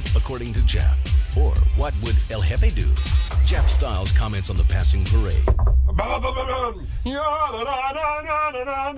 [0.00, 1.36] world according to Jeff?
[1.36, 2.86] Or what would El Jefe do?
[3.46, 5.46] Jeff Styles comments on the passing parade.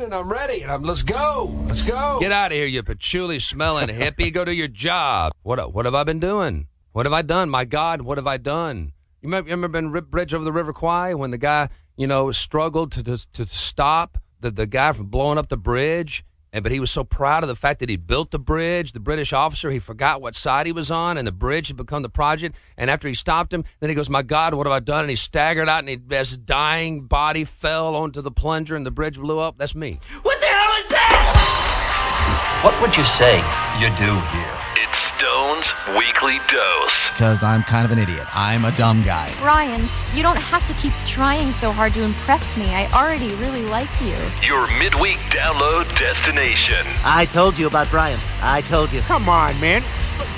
[0.03, 0.63] And I'm ready.
[0.63, 1.65] And I'm, let's go.
[1.69, 2.19] Let's go.
[2.21, 4.33] Get out of here, you patchouli smelling hippie.
[4.33, 5.33] Go to your job.
[5.43, 6.69] What what have I been doing?
[6.93, 7.49] What have I done?
[7.49, 8.93] My God, what have I done?
[9.21, 12.07] You remember, you remember in Rip Bridge over the River Kwai when the guy, you
[12.07, 16.25] know, struggled to to, to stop the, the guy from blowing up the bridge?
[16.55, 18.93] And, but he was so proud of the fact that he built the bridge.
[18.93, 22.03] The British officer, he forgot what side he was on, and the bridge had become
[22.03, 22.57] the project.
[22.77, 25.11] And after he stopped him, then he goes, "My God, what have I done?" And
[25.11, 29.19] he staggered out, and he, his dying body fell onto the plunger, and the bridge
[29.19, 29.57] blew up.
[29.57, 29.99] That's me.
[30.21, 32.61] What the hell is that?
[32.63, 33.37] What would you say
[33.81, 34.72] you do here?
[35.55, 37.11] It's Stone's Weekly Dose.
[37.13, 38.27] because I'm kind of an idiot.
[38.35, 39.31] I'm a dumb guy.
[39.39, 39.83] Brian,
[40.15, 42.67] you don't have to keep trying so hard to impress me.
[42.75, 44.17] I already really like you.
[44.47, 46.87] Your midweek download destination.
[47.05, 48.19] I told you about Brian.
[48.41, 49.01] I told you.
[49.03, 49.83] Come on, man.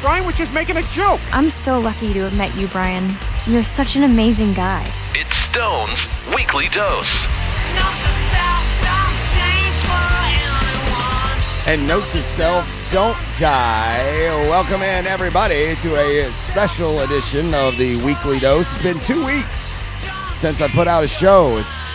[0.01, 1.21] Brian was just making a joke.
[1.33, 3.09] I'm so lucky to have met you, Brian.
[3.47, 4.85] You're such an amazing guy.
[5.15, 7.27] It's Stone's Weekly Dose.
[11.67, 13.99] And note to self, don't die.
[14.51, 18.71] Welcome in, everybody, to a special edition of the Weekly Dose.
[18.71, 19.73] It's been two weeks
[20.35, 21.57] since I put out a show.
[21.57, 21.89] It's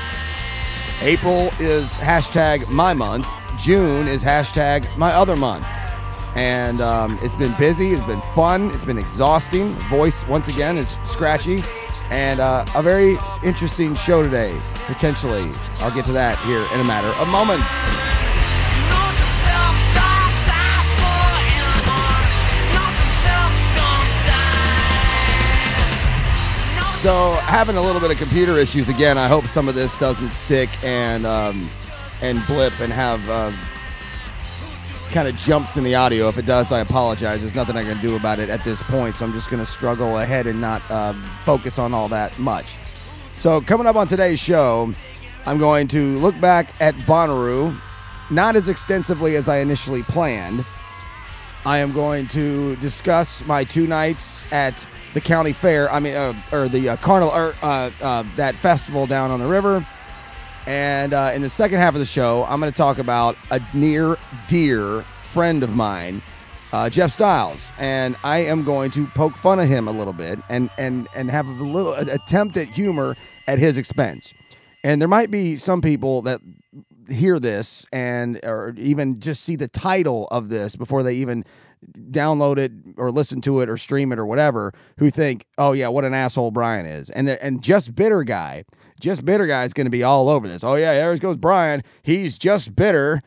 [1.02, 3.28] April is hashtag my month.
[3.59, 5.67] June is hashtag my other month.
[6.34, 7.92] And um, it's been busy.
[7.92, 8.72] It's been fun.
[8.72, 9.70] It's been exhausting.
[9.88, 11.64] Voice, once again, is scratchy.
[12.09, 15.47] And uh, a very interesting show today, potentially.
[15.78, 18.08] I'll get to that here in a matter of moments.
[27.00, 29.17] So having a little bit of computer issues again.
[29.17, 31.69] I hope some of this doesn't stick and um,
[32.22, 33.53] and blip and have uh,
[35.09, 36.28] kind of jumps in the audio.
[36.28, 37.39] If it does, I apologize.
[37.39, 39.16] There's nothing I can do about it at this point.
[39.16, 41.14] So I'm just going to struggle ahead and not uh,
[41.45, 42.78] focus on all that much.
[43.38, 44.94] So coming up on today's show,
[45.45, 47.79] I'm going to look back at Bonnaroo,
[48.29, 50.66] not as extensively as I initially planned.
[51.66, 55.92] I am going to discuss my two nights at the county fair.
[55.92, 59.47] I mean, uh, or the uh, carnival, or uh, uh, that festival down on the
[59.47, 59.86] river.
[60.68, 63.62] And uh, in the second half of the show, I'm going to talk about a
[63.74, 66.22] near dear friend of mine,
[66.74, 70.40] uh, Jeff Styles, and I am going to poke fun of him a little bit
[70.50, 73.16] and and and have a little attempt at humor
[73.47, 74.34] at his expense.
[74.84, 76.40] And there might be some people that
[77.09, 81.44] hear this and or even just see the title of this before they even
[81.97, 85.88] download it or listen to it or stream it or whatever who think oh yeah
[85.88, 87.09] what an asshole brian is.
[87.09, 88.66] And and just bitter guy
[89.00, 90.63] just bitter guy is going to be all over this.
[90.63, 91.84] Oh yeah there goes brian.
[92.03, 93.22] He's just bitter.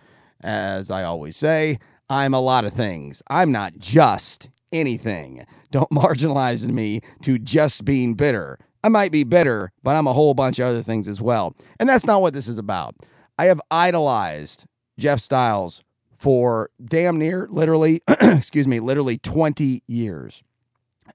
[0.45, 1.79] As i always say
[2.11, 3.23] i'm a lot of things.
[3.29, 5.45] I'm not just anything.
[5.71, 8.59] Don't marginalize me to just being bitter.
[8.85, 11.55] I might be bitter but i'm a whole bunch of other things as well.
[11.81, 12.97] And that's not what this is about.
[13.39, 14.67] I have idolized
[14.99, 15.83] Jeff Styles
[16.23, 20.45] for damn near literally, excuse me, literally 20 years.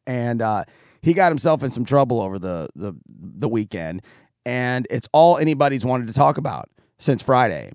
[0.06, 0.66] And uh,
[1.02, 4.02] he got himself in some trouble over the, the, the weekend.
[4.46, 7.72] And it's all anybody's wanted to talk about since Friday.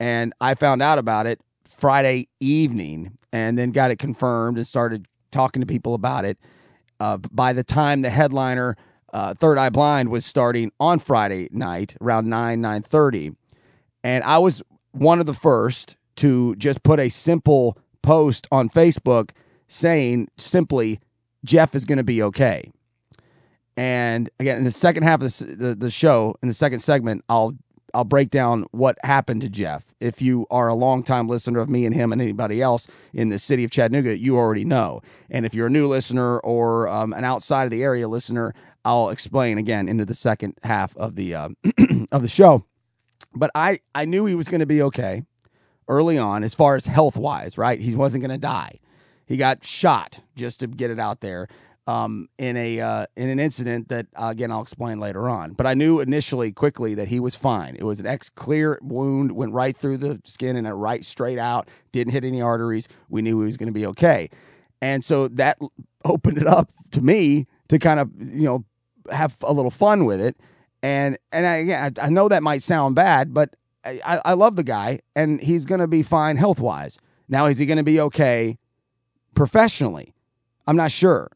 [0.00, 5.04] And I found out about it Friday evening and then got it confirmed and started
[5.30, 6.38] talking to people about it.
[6.98, 8.74] Uh, by the time the headliner,
[9.12, 13.36] uh, Third Eye Blind, was starting on Friday night around 9, 9.30,
[14.02, 14.62] and I was
[14.92, 19.30] one of the first to just put a simple post on Facebook
[19.68, 21.00] saying simply,
[21.46, 22.70] Jeff is going to be okay.
[23.74, 27.24] And again, in the second half of the, the, the show, in the second segment,
[27.28, 27.54] I'll
[27.94, 29.92] I'll break down what happened to Jeff.
[29.98, 33.38] If you are a longtime listener of me and him and anybody else in the
[33.38, 35.00] city of Chattanooga, you already know.
[35.28, 38.54] And if you're a new listener or um, an outside of the area listener,
[38.84, 41.48] I'll explain again into the second half of the uh,
[42.12, 42.64] of the show.
[43.34, 45.24] But I, I knew he was going to be okay
[45.90, 47.80] early on as far as health wise, right?
[47.80, 48.78] He wasn't going to die.
[49.26, 51.48] He got shot just to get it out there
[51.86, 55.52] um, in a uh, in an incident that uh, again I'll explain later on.
[55.52, 57.76] But I knew initially quickly that he was fine.
[57.76, 61.38] It was an ex clear wound, went right through the skin and it right straight
[61.38, 61.68] out.
[61.92, 62.88] Didn't hit any arteries.
[63.08, 64.30] We knew he was going to be okay,
[64.80, 65.58] and so that
[66.04, 68.64] opened it up to me to kind of you know
[69.10, 70.36] have a little fun with it.
[70.82, 73.54] And and I, I know that might sound bad, but
[73.84, 76.98] I, I love the guy, and he's going to be fine health wise.
[77.28, 78.58] Now, is he going to be okay
[79.34, 80.14] professionally?
[80.66, 81.30] I'm not sure,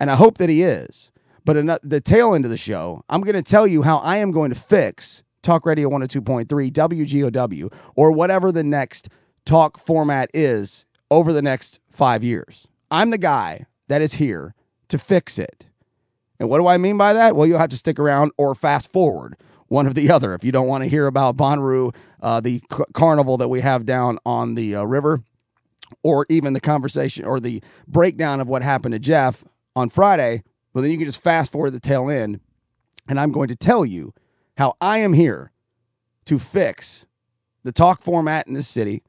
[0.00, 1.10] and I hope that he is.
[1.44, 4.30] But the tail end of the show, I'm going to tell you how I am
[4.30, 9.08] going to fix Talk Radio 102.3 WGOW or whatever the next
[9.44, 12.68] talk format is over the next five years.
[12.90, 14.54] I'm the guy that is here
[14.88, 15.68] to fix it.
[16.38, 17.34] And what do I mean by that?
[17.34, 19.36] Well, you'll have to stick around or fast forward,
[19.72, 22.84] one or the other, if you don't want to hear about Bonnaroo, uh, the c-
[22.92, 25.22] carnival that we have down on the uh, river,
[26.02, 30.42] or even the conversation or the breakdown of what happened to Jeff on Friday.
[30.72, 32.40] Well, then you can just fast forward the tail end,
[33.08, 34.12] and I'm going to tell you
[34.58, 35.52] how I am here
[36.26, 37.06] to fix
[37.64, 39.02] the talk format in this city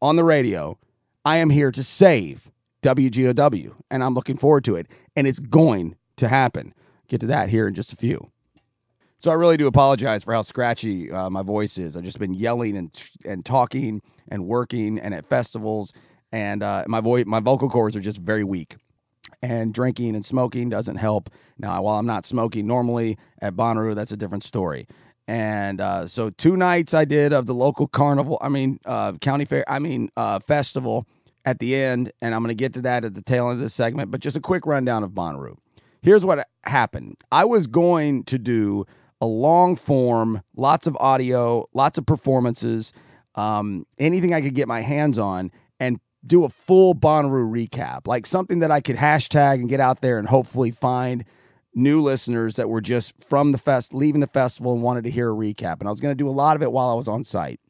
[0.00, 0.78] on the radio.
[1.24, 4.86] I am here to save WGOW, and I'm looking forward to it.
[5.16, 6.74] And it's going to happen.
[7.08, 8.30] Get to that here in just a few.
[9.18, 11.96] So I really do apologize for how scratchy uh, my voice is.
[11.96, 15.92] I've just been yelling and and talking and working and at festivals,
[16.32, 18.76] and uh, my voice, my vocal cords are just very weak.
[19.42, 21.30] And drinking and smoking doesn't help.
[21.58, 24.86] Now, while I'm not smoking normally at Bonnaroo, that's a different story.
[25.28, 28.38] And uh, so two nights I did of the local carnival.
[28.40, 29.64] I mean, uh, county fair.
[29.68, 31.06] I mean, uh, festival
[31.44, 33.62] at the end, and I'm going to get to that at the tail end of
[33.62, 34.10] the segment.
[34.10, 35.56] But just a quick rundown of Bonnaroo.
[36.02, 37.16] Here's what happened.
[37.32, 38.84] I was going to do
[39.20, 42.92] a long form, lots of audio, lots of performances,
[43.34, 48.26] um, anything I could get my hands on, and do a full Bonnaroo recap, like
[48.26, 51.24] something that I could hashtag and get out there and hopefully find
[51.74, 55.30] new listeners that were just from the fest, leaving the festival and wanted to hear
[55.30, 55.78] a recap.
[55.78, 57.60] And I was going to do a lot of it while I was on site.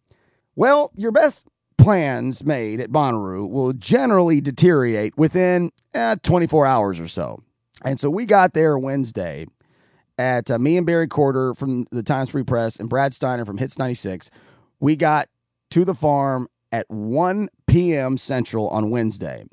[0.54, 7.08] Well, your best plans made at Bonnaroo will generally deteriorate within eh, 24 hours or
[7.08, 7.42] so.
[7.84, 9.46] And so we got there Wednesday
[10.18, 13.58] at uh, me and Barry Courter from the Times Free Press and Brad Steiner from
[13.58, 14.30] Hits 96.
[14.80, 15.28] We got
[15.70, 18.18] to the farm at 1 p.m.
[18.18, 19.44] Central on Wednesday.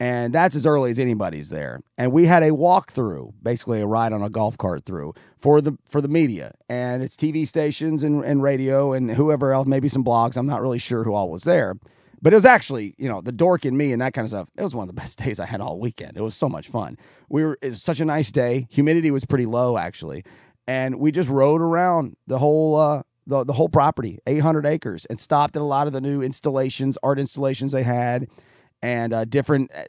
[0.00, 1.80] And that's as early as anybody's there.
[1.96, 5.76] And we had a walkthrough, basically a ride on a golf cart through for the
[5.90, 6.52] for the media.
[6.68, 10.36] And it's TV stations and, and radio and whoever else, maybe some blogs.
[10.36, 11.74] I'm not really sure who all was there.
[12.20, 14.48] But it was actually, you know, the dork in me and that kind of stuff.
[14.56, 16.16] It was one of the best days I had all weekend.
[16.16, 16.96] It was so much fun.
[17.28, 18.66] We were it was such a nice day.
[18.70, 20.24] Humidity was pretty low actually,
[20.66, 25.18] and we just rode around the whole uh, the the whole property, 800 acres, and
[25.18, 28.28] stopped at a lot of the new installations, art installations they had,
[28.82, 29.82] and uh, different uh,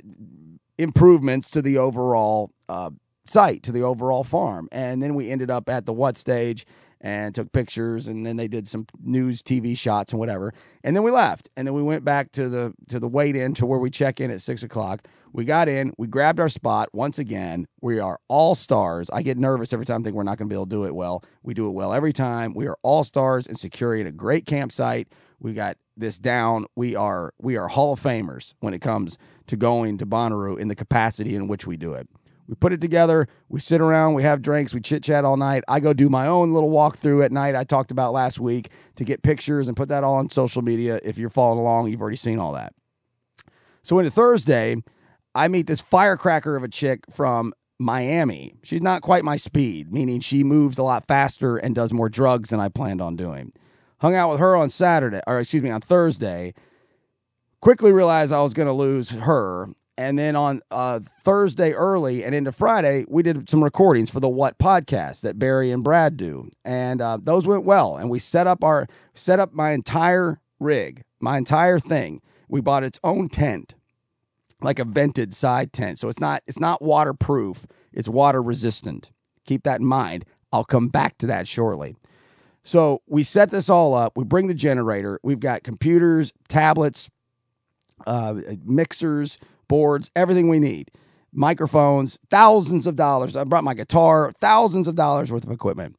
[0.78, 2.92] improvements to the overall uh,
[3.26, 4.68] site, to the overall farm.
[4.72, 6.66] And then we ended up at the what stage
[7.02, 10.54] and took pictures and then they did some news TV shots and whatever.
[10.84, 11.50] And then we left.
[11.56, 14.20] And then we went back to the to the wait in to where we check
[14.20, 15.08] in at six o'clock.
[15.32, 17.68] We got in, we grabbed our spot once again.
[17.82, 19.10] We are all stars.
[19.12, 20.96] I get nervous every time I think we're not gonna be able to do it
[20.96, 21.24] well.
[21.44, 22.54] We do it well every time.
[22.54, 25.08] We are all stars and securing a great campsite.
[25.40, 26.66] We got this down.
[26.76, 29.18] We are we are Hall of Famers when it comes
[29.48, 32.08] to going to Bonnaroo in the capacity in which we do it.
[32.50, 33.28] We put it together.
[33.48, 34.16] We sit around.
[34.16, 34.74] We have drinks.
[34.74, 35.64] We chit chat all night.
[35.68, 37.54] I go do my own little walkthrough at night.
[37.54, 41.00] I talked about last week to get pictures and put that all on social media.
[41.04, 42.74] If you're following along, you've already seen all that.
[43.84, 44.78] So into Thursday,
[45.36, 48.56] I meet this firecracker of a chick from Miami.
[48.64, 52.50] She's not quite my speed, meaning she moves a lot faster and does more drugs
[52.50, 53.54] than I planned on doing.
[54.00, 56.56] Hung out with her on Saturday, or excuse me, on Thursday.
[57.62, 59.68] Quickly realized I was going to lose her
[60.00, 64.30] and then on uh, Thursday early and into Friday, we did some recordings for the
[64.30, 67.98] What podcast that Barry and Brad do, and uh, those went well.
[67.98, 72.22] And we set up our set up my entire rig, my entire thing.
[72.48, 73.76] We bought its own tent,
[74.62, 77.66] like a vented side tent, so it's not it's not waterproof.
[77.92, 79.12] It's water resistant.
[79.46, 80.24] Keep that in mind.
[80.54, 81.98] I'll come back to that shortly.
[82.64, 84.14] So we set this all up.
[84.16, 85.20] We bring the generator.
[85.24, 87.10] We've got computers, tablets,
[88.08, 89.38] uh, mixers
[89.70, 90.92] boards, everything we need.
[91.32, 93.38] Microphones, thousands of dollars.
[93.38, 95.96] I brought my guitar, thousands of dollars worth of equipment.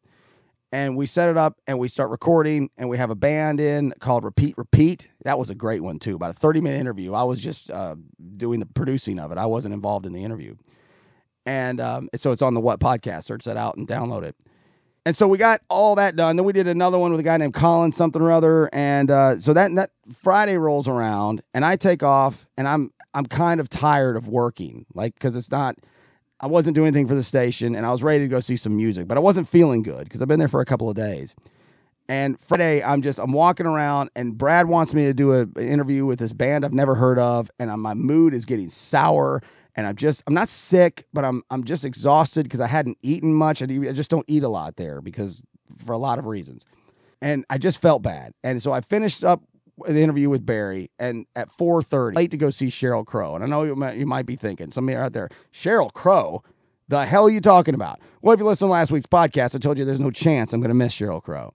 [0.72, 3.92] And we set it up and we start recording and we have a band in
[3.98, 5.08] called Repeat Repeat.
[5.24, 7.14] That was a great one too, about a 30 minute interview.
[7.14, 7.96] I was just uh,
[8.36, 9.38] doing the producing of it.
[9.38, 10.56] I wasn't involved in the interview.
[11.46, 13.24] And um, so it's on the What podcast.
[13.24, 14.36] Search that out and download it.
[15.06, 16.36] And so we got all that done.
[16.36, 18.68] Then we did another one with a guy named Colin something or other.
[18.72, 23.26] And uh, so that, that Friday rolls around and I take off and I'm I'm
[23.26, 25.76] kind of tired of working, like because it's not.
[26.42, 28.74] I wasn't doing anything for the station, and I was ready to go see some
[28.74, 31.34] music, but I wasn't feeling good because I've been there for a couple of days.
[32.08, 36.06] And Friday, I'm just I'm walking around, and Brad wants me to do an interview
[36.06, 39.42] with this band I've never heard of, and my mood is getting sour,
[39.74, 43.34] and I'm just I'm not sick, but I'm I'm just exhausted because I hadn't eaten
[43.34, 43.62] much.
[43.62, 45.42] I, I just don't eat a lot there because
[45.84, 46.64] for a lot of reasons,
[47.20, 49.42] and I just felt bad, and so I finished up
[49.86, 53.34] an interview with Barry, and at 4:30, late to go see Sheryl Crow.
[53.34, 55.92] And I know you might, you might be thinking, some of you out there, Sheryl
[55.92, 56.42] Crow,
[56.88, 58.00] the hell are you talking about?
[58.22, 60.60] Well, if you listen to last week's podcast, I told you there's no chance I'm
[60.60, 61.54] going to miss Sheryl Crow.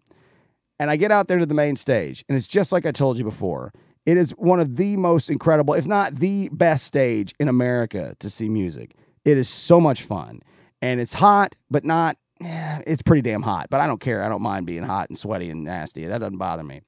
[0.80, 3.18] And I get out there to the main stage, and it's just like I told
[3.18, 3.74] you before.
[4.06, 8.30] It is one of the most incredible, if not the best stage in America to
[8.30, 8.96] see music.
[9.24, 10.42] It is so much fun.
[10.82, 13.68] And it's hot, but not, eh, it's pretty damn hot.
[13.72, 14.24] But I don't care.
[14.24, 16.06] I don't mind being hot and sweaty and nasty.
[16.06, 16.82] That doesn't bother me.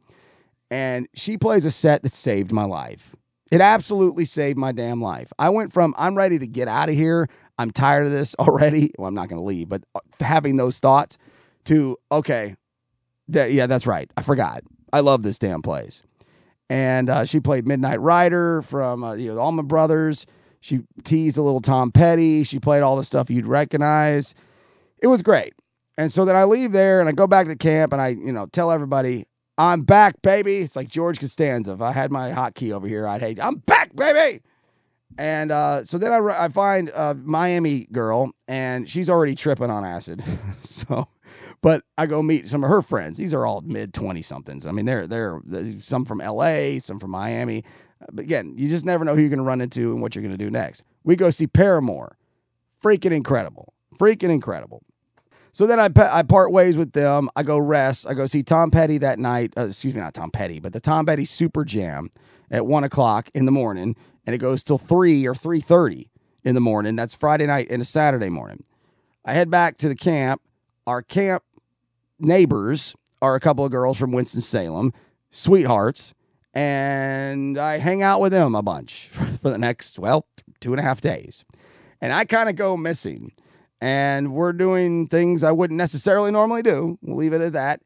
[0.69, 3.15] And she plays a set that saved my life.
[3.51, 5.31] It absolutely saved my damn life.
[5.39, 7.27] I went from, I'm ready to get out of here.
[7.57, 8.91] I'm tired of this already.
[8.97, 11.17] Well, I'm not going to leave, but uh, having those thoughts
[11.65, 12.55] to, okay,
[13.27, 14.11] yeah, that's right.
[14.15, 14.61] I forgot.
[14.93, 16.03] I love this damn place.
[16.69, 20.25] And uh, she played Midnight Rider from uh, you know the Allman Brothers.
[20.59, 22.43] She teased a little Tom Petty.
[22.43, 24.35] She played all the stuff you'd recognize.
[24.99, 25.53] It was great.
[25.97, 28.31] And so then I leave there and I go back to camp and I you
[28.31, 29.25] know tell everybody
[29.57, 30.57] I'm back, baby.
[30.57, 31.73] It's like George Costanza.
[31.73, 33.39] If I had my hotkey over here, I'd hate.
[33.41, 34.41] I'm back, baby.
[35.17, 39.83] And uh, so then I, I find a Miami girl, and she's already tripping on
[39.83, 40.23] acid.
[40.63, 41.07] so
[41.61, 43.17] but I go meet some of her friends.
[43.17, 44.65] These are all mid twenty somethings.
[44.65, 45.41] I mean, they're they're
[45.79, 47.63] some from L.A., some from Miami.
[48.11, 50.21] But again, you just never know who you're going to run into and what you're
[50.21, 50.83] going to do next.
[51.03, 52.17] We go see Paramore,
[52.81, 54.83] freaking incredible, freaking incredible.
[55.51, 57.29] So then I, I part ways with them.
[57.35, 58.05] I go rest.
[58.07, 59.53] I go see Tom Petty that night.
[59.57, 62.11] Uh, excuse me, not Tom Petty, but the Tom Petty Super Jam
[62.51, 63.95] at one o'clock in the morning,
[64.27, 66.11] and it goes till three or three thirty
[66.43, 66.95] in the morning.
[66.95, 68.63] That's Friday night and a Saturday morning.
[69.25, 70.41] I head back to the camp.
[70.85, 71.43] Our camp
[72.19, 74.93] neighbors are a couple of girls from Winston-Salem,
[75.31, 76.13] sweethearts,
[76.53, 79.07] and I hang out with them a bunch
[79.41, 80.25] for the next, well,
[80.59, 81.45] two and a half days.
[82.01, 83.33] And I kind of go missing.
[83.79, 86.97] And we're doing things I wouldn't necessarily normally do.
[87.01, 87.81] We'll leave it at that.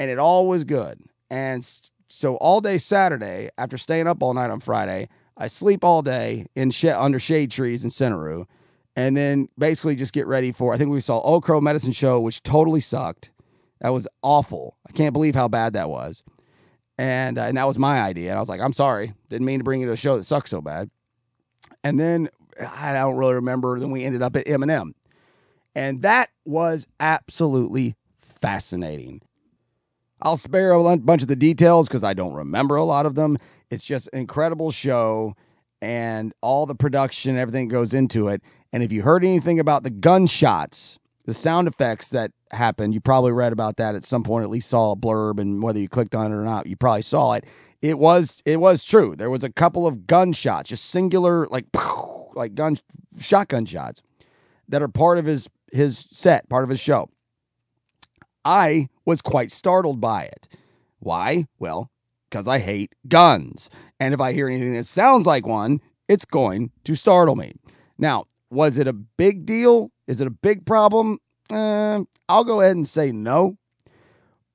[0.00, 1.00] And it all was good.
[1.30, 1.62] And
[2.08, 6.46] so all day Saturday, after staying up all night on Friday, I sleep all day
[6.54, 8.46] in sh- under shade trees in Centeroo,
[8.96, 10.72] and then basically just get ready for.
[10.72, 13.32] I think we saw Old Crow Medicine Show, which totally sucked.
[13.84, 14.78] That was awful.
[14.88, 16.22] I can't believe how bad that was.
[16.96, 18.30] And uh, and that was my idea.
[18.30, 20.24] And I was like, I'm sorry, didn't mean to bring you to a show that
[20.24, 20.88] sucks so bad.
[21.82, 23.78] And then I don't really remember.
[23.78, 24.92] Then we ended up at Eminem,
[25.74, 29.20] and that was absolutely fascinating.
[30.22, 33.36] I'll spare a bunch of the details because I don't remember a lot of them.
[33.68, 35.34] It's just an incredible show
[35.82, 38.40] and all the production, everything goes into it.
[38.72, 43.32] And if you heard anything about the gunshots, the sound effects that happened, you probably
[43.32, 46.14] read about that at some point, at least saw a blurb, and whether you clicked
[46.14, 47.44] on it or not, you probably saw it.
[47.82, 49.14] It was it was true.
[49.16, 51.66] There was a couple of gunshots, just singular like
[52.34, 52.76] like gun
[53.18, 54.02] shotgun shots
[54.68, 57.08] that are part of his his set, part of his show.
[58.44, 60.48] I was quite startled by it.
[60.98, 61.46] Why?
[61.58, 61.90] Well,
[62.28, 63.70] because I hate guns.
[64.00, 67.52] And if I hear anything that sounds like one, it's going to startle me.
[67.96, 69.90] Now, was it a big deal?
[70.06, 71.18] Is it a big problem?
[71.50, 73.58] Uh, I'll go ahead and say no.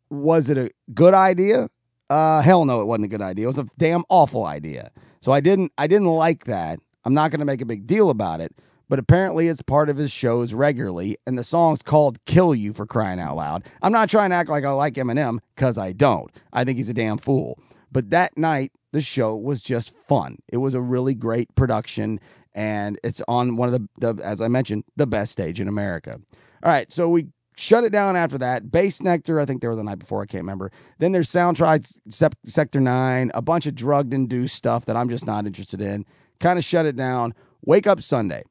[0.09, 1.69] Was it a good idea?
[2.09, 3.45] Uh, hell no, it wasn't a good idea.
[3.45, 4.91] It was a damn awful idea.
[5.21, 6.79] So I didn't I didn't like that.
[7.05, 8.53] I'm not going to make a big deal about it,
[8.89, 12.85] but apparently it's part of his shows regularly, and the song's called "Kill You" for
[12.85, 13.65] crying out loud.
[13.81, 16.31] I'm not trying to act like I like Eminem because I don't.
[16.51, 17.59] I think he's a damn fool.
[17.91, 20.37] But that night, the show was just fun.
[20.47, 22.19] It was a really great production,
[22.53, 26.19] and it's on one of the, the as I mentioned, the best stage in America.
[26.63, 28.65] All right, so we shut it down after that.
[28.65, 30.71] Bassnectar, I think they were the night before, I can't remember.
[30.97, 35.27] Then there's Sound Tribe Sector 9, a bunch of drugged induced stuff that I'm just
[35.27, 36.05] not interested in.
[36.39, 37.33] Kind of shut it down.
[37.65, 38.43] Wake up Sunday.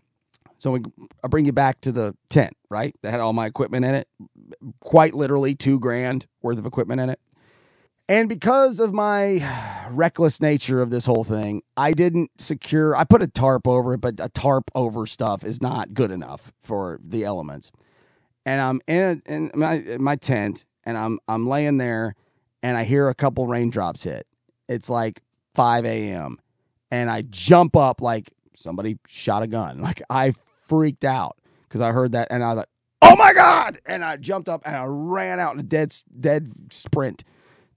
[0.59, 0.81] So we,
[1.23, 2.95] I bring you back to the tent, right?
[3.02, 4.09] That had all my equipment in it.
[4.81, 7.21] Quite literally two grand worth of equipment in it.
[8.09, 9.38] And because of my
[9.92, 14.00] reckless nature of this whole thing, I didn't secure, I put a tarp over it,
[14.00, 17.71] but a tarp over stuff is not good enough for the elements
[18.49, 22.14] and I'm in, in my my tent and I'm I'm laying there
[22.62, 24.26] and I hear a couple raindrops hit.
[24.68, 25.23] It's like
[25.54, 26.38] 5 a.m.
[26.90, 29.80] and I jump up like somebody shot a gun.
[29.83, 32.68] Like I freaked out because I heard that and I was like,
[33.02, 36.73] "Oh my god!" And I jumped up and I ran out in a dead dead
[36.73, 37.25] sprint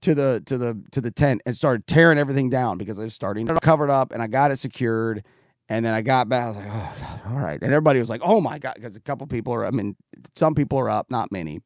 [0.02, 3.14] to the to the to the tent and started tearing everything down because I was
[3.14, 5.24] starting to cover it up and I got it secured
[5.68, 6.44] and then I got back.
[6.44, 7.58] I was like, oh, God, all right.
[7.62, 8.74] And everybody was like, oh my God.
[8.74, 9.96] Because a couple people are, I mean,
[10.34, 11.60] some people are up, not many.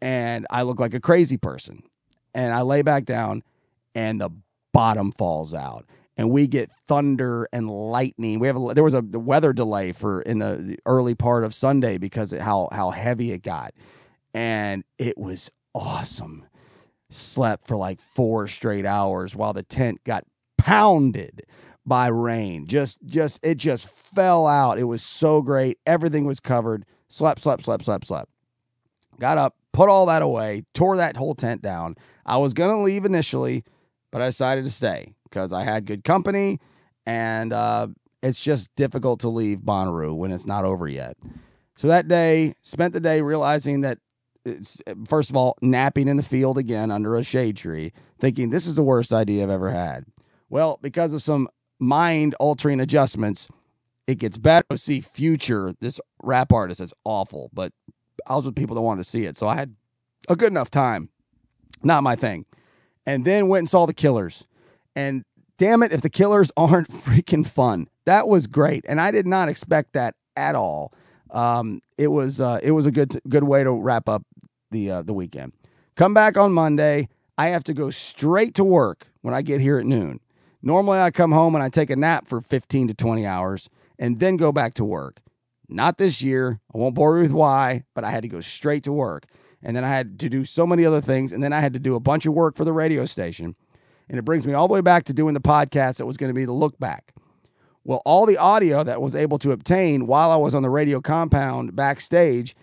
[0.00, 1.82] And I look like a crazy person.
[2.34, 3.42] And I lay back down
[3.94, 4.30] and the
[4.72, 5.84] bottom falls out.
[6.16, 8.40] And we get thunder and lightning.
[8.40, 11.54] We have a, there was a weather delay for in the, the early part of
[11.54, 13.72] Sunday because of how how heavy it got,
[14.34, 16.47] and it was awesome.
[17.10, 20.24] Slept for like four straight hours while the tent got
[20.56, 21.42] pounded
[21.86, 22.66] by rain.
[22.66, 24.78] Just just it just fell out.
[24.78, 25.78] It was so great.
[25.86, 26.84] Everything was covered.
[27.08, 28.30] Slept, slept, slept, slept, slept.
[29.18, 31.96] Got up, put all that away, tore that whole tent down.
[32.26, 33.64] I was gonna leave initially,
[34.10, 36.58] but I decided to stay because I had good company,
[37.06, 37.88] and uh,
[38.22, 41.16] it's just difficult to leave Bonnaroo when it's not over yet.
[41.76, 43.98] So that day, spent the day realizing that,
[45.08, 48.76] first of all, napping in the field again under a shade tree, thinking this is
[48.76, 50.04] the worst idea I've ever had.
[50.48, 53.48] Well, because of some mind altering adjustments,
[54.06, 54.66] it gets better.
[54.70, 57.72] To see Future, this rap artist is awful, but
[58.26, 59.36] I was with people that wanted to see it.
[59.36, 59.74] So I had
[60.28, 61.10] a good enough time.
[61.82, 62.46] Not my thing.
[63.06, 64.46] And then went and saw the Killers.
[64.96, 65.24] And
[65.58, 67.88] damn it, if the Killers aren't freaking fun.
[68.06, 68.84] That was great.
[68.88, 70.92] And I did not expect that at all.
[71.30, 74.22] Um, it was uh, it was a good good way to wrap up
[74.70, 75.52] the uh, the weekend.
[75.96, 77.08] Come back on Monday.
[77.36, 80.20] I have to go straight to work when I get here at noon.
[80.62, 83.68] Normally, I come home and I take a nap for 15 to 20 hours
[83.98, 85.20] and then go back to work.
[85.68, 86.60] Not this year.
[86.74, 89.26] I won't bore you with why, but I had to go straight to work.
[89.62, 91.32] And then I had to do so many other things.
[91.32, 93.54] And then I had to do a bunch of work for the radio station.
[94.08, 96.30] And it brings me all the way back to doing the podcast that was going
[96.30, 97.12] to be the look back.
[97.84, 101.00] Well, all the audio that was able to obtain while I was on the radio
[101.00, 102.54] compound backstage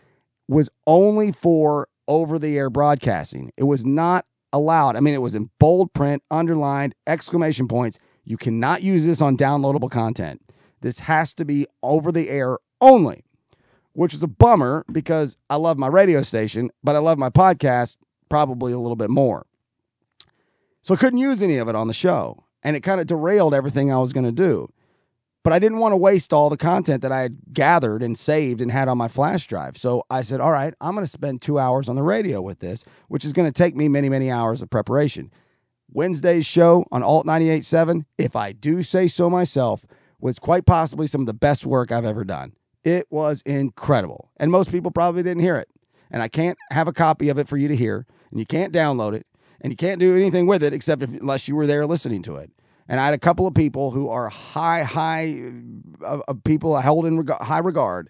[0.48, 3.52] was only for over the air broadcasting.
[3.58, 4.96] It was not allowed.
[4.96, 7.98] I mean, it was in bold print, underlined, exclamation points.
[8.24, 10.42] You cannot use this on downloadable content.
[10.82, 13.24] This has to be over the air only,
[13.94, 17.98] which is a bummer because I love my radio station, but I love my podcast
[18.30, 19.46] probably a little bit more.
[20.82, 22.44] So I couldn't use any of it on the show.
[22.62, 24.70] And it kind of derailed everything I was going to do.
[25.46, 28.62] But I didn't want to waste all the content that I had gathered and saved
[28.62, 29.78] and had on my flash drive.
[29.78, 32.62] So I said, all right, I'm going to spend two hours on the radio with
[32.62, 35.32] this, which is going to take me many, many hours of preparation.
[35.92, 39.86] Wednesday's show on Alt 98.7, if I do say so myself,
[40.20, 42.54] was quite possibly some of the best work I've ever done.
[42.84, 44.32] It was incredible.
[44.38, 45.70] And most people probably didn't hear it.
[46.10, 48.74] And I can't have a copy of it for you to hear, and you can't
[48.74, 49.28] download it,
[49.62, 52.38] and you can't do anything with it except if, unless you were there listening to
[52.38, 52.50] it.
[52.88, 55.42] And I had a couple of people who are high, high
[56.04, 58.10] uh, uh, people I hold in reg- high regard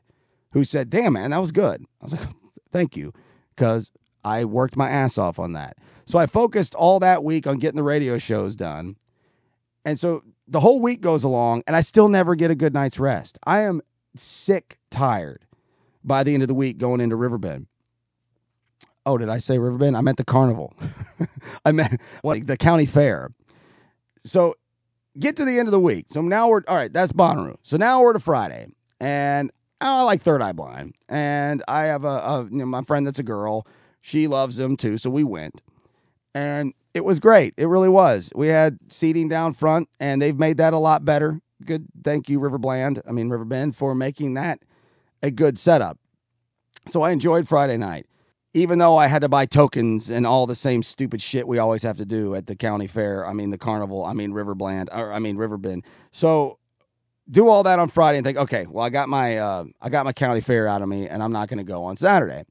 [0.52, 1.86] who said, Damn, man, that was good.
[2.02, 2.30] I was like,
[2.72, 3.14] Thank you.
[3.56, 3.92] Because
[4.24, 5.78] I worked my ass off on that.
[6.06, 8.98] So I focused all that week on getting the radio shows done.
[9.86, 13.00] And so the whole week goes along, and I still never get a good night's
[13.00, 13.40] rest.
[13.46, 13.82] I am
[14.16, 15.46] sick tired
[16.04, 17.68] by the end of the week going into Riverbend.
[19.06, 19.96] Oh, did I say Riverbend?
[19.96, 20.74] I meant the carnival.
[21.66, 23.30] I meant what the county fair.
[24.24, 24.56] So
[25.20, 26.06] get to the end of the week.
[26.10, 26.92] So now we're all right.
[26.92, 27.58] That's Bonnaroo.
[27.64, 28.68] So now we're to Friday,
[29.00, 29.52] and
[29.82, 33.20] I like Third Eye Blind, and I have a, a you know my friend that's
[33.20, 33.68] a girl.
[34.02, 35.62] She loves them too, so we went,
[36.34, 37.54] and it was great.
[37.58, 38.32] It really was.
[38.36, 41.42] We had seating down front, and they've made that a lot better.
[41.66, 43.02] Good, thank you, River Bland.
[43.08, 44.60] I mean Riverbend for making that
[45.24, 45.98] a good setup.
[46.88, 48.06] So I enjoyed Friday night
[48.56, 51.84] even though I had to buy tokens and all the same stupid shit we always
[51.84, 54.90] have to do at the county fair, I mean the carnival, I mean River Bland,
[54.94, 55.84] or I mean Riverbend.
[56.12, 56.58] So
[57.30, 60.06] do all that on Friday and think, okay, well I got my uh, I got
[60.06, 62.46] my county fair out of me, and I'm not going to go on Saturday.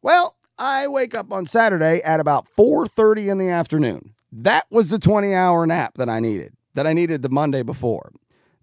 [0.00, 4.14] Well, I wake up on Saturday at about 4:30 in the afternoon.
[4.32, 6.54] That was the 20 hour nap that I needed.
[6.74, 8.10] That I needed the Monday before.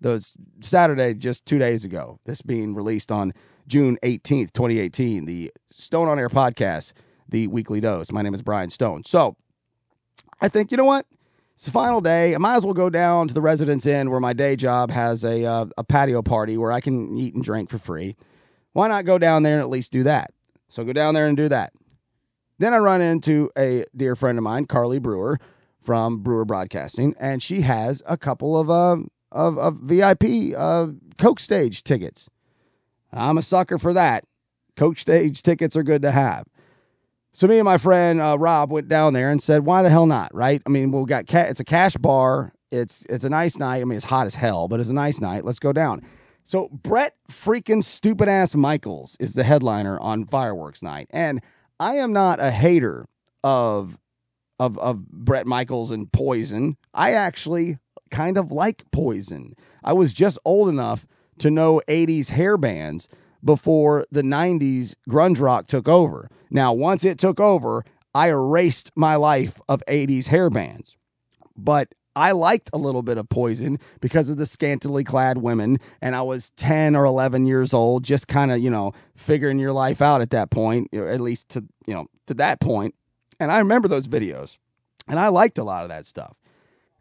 [0.02, 2.20] Those Saturday just two days ago.
[2.26, 3.34] This being released on
[3.68, 6.94] June 18th, 2018, the Stone on Air podcast,
[7.28, 8.12] the weekly dose.
[8.12, 9.06] My name is Brian Stone.
[9.06, 9.38] So
[10.42, 11.06] I think, you know what?
[11.56, 12.36] It's the final day.
[12.36, 15.24] I might as well go down to the Residence Inn where my day job has
[15.24, 18.16] a, uh, a patio party where I can eat and drink for free.
[18.74, 20.32] Why not go down there and at least do that?
[20.70, 21.74] So go down there and do that.
[22.60, 25.40] Then I run into a dear friend of mine, Carly Brewer
[25.82, 28.98] from Brewer Broadcasting, and she has a couple of uh,
[29.32, 30.88] of, of VIP uh,
[31.18, 32.30] Coke stage tickets.
[33.12, 34.26] I'm a sucker for that.
[34.80, 36.46] Coach stage tickets are good to have.
[37.34, 40.06] So me and my friend uh, Rob went down there and said, "Why the hell
[40.06, 40.62] not?" Right?
[40.66, 42.54] I mean, we've got ca- it's a cash bar.
[42.72, 43.82] It's it's a nice night.
[43.82, 45.44] I mean, it's hot as hell, but it's a nice night.
[45.44, 46.02] Let's go down.
[46.46, 51.44] So Bret freaking stupid ass Michaels is the headliner on fireworks night, and
[51.78, 53.06] I am not a hater
[53.44, 53.98] of
[54.60, 56.78] of of Bret Michaels and Poison.
[56.94, 57.80] I actually
[58.12, 59.56] kind of like Poison.
[59.84, 61.06] I was just old enough
[61.40, 63.10] to know 80s hair bands
[63.44, 66.30] before the 90s grunge rock took over.
[66.50, 70.98] Now, once it took over, I erased my life of 80s hair bands.
[71.56, 75.78] But I liked a little bit of Poison because of the scantily clad women.
[76.02, 79.72] And I was 10 or 11 years old, just kind of, you know, figuring your
[79.72, 82.96] life out at that point, at least to, you know, to that point.
[83.40, 84.58] And I remember those videos
[85.08, 86.36] and I liked a lot of that stuff.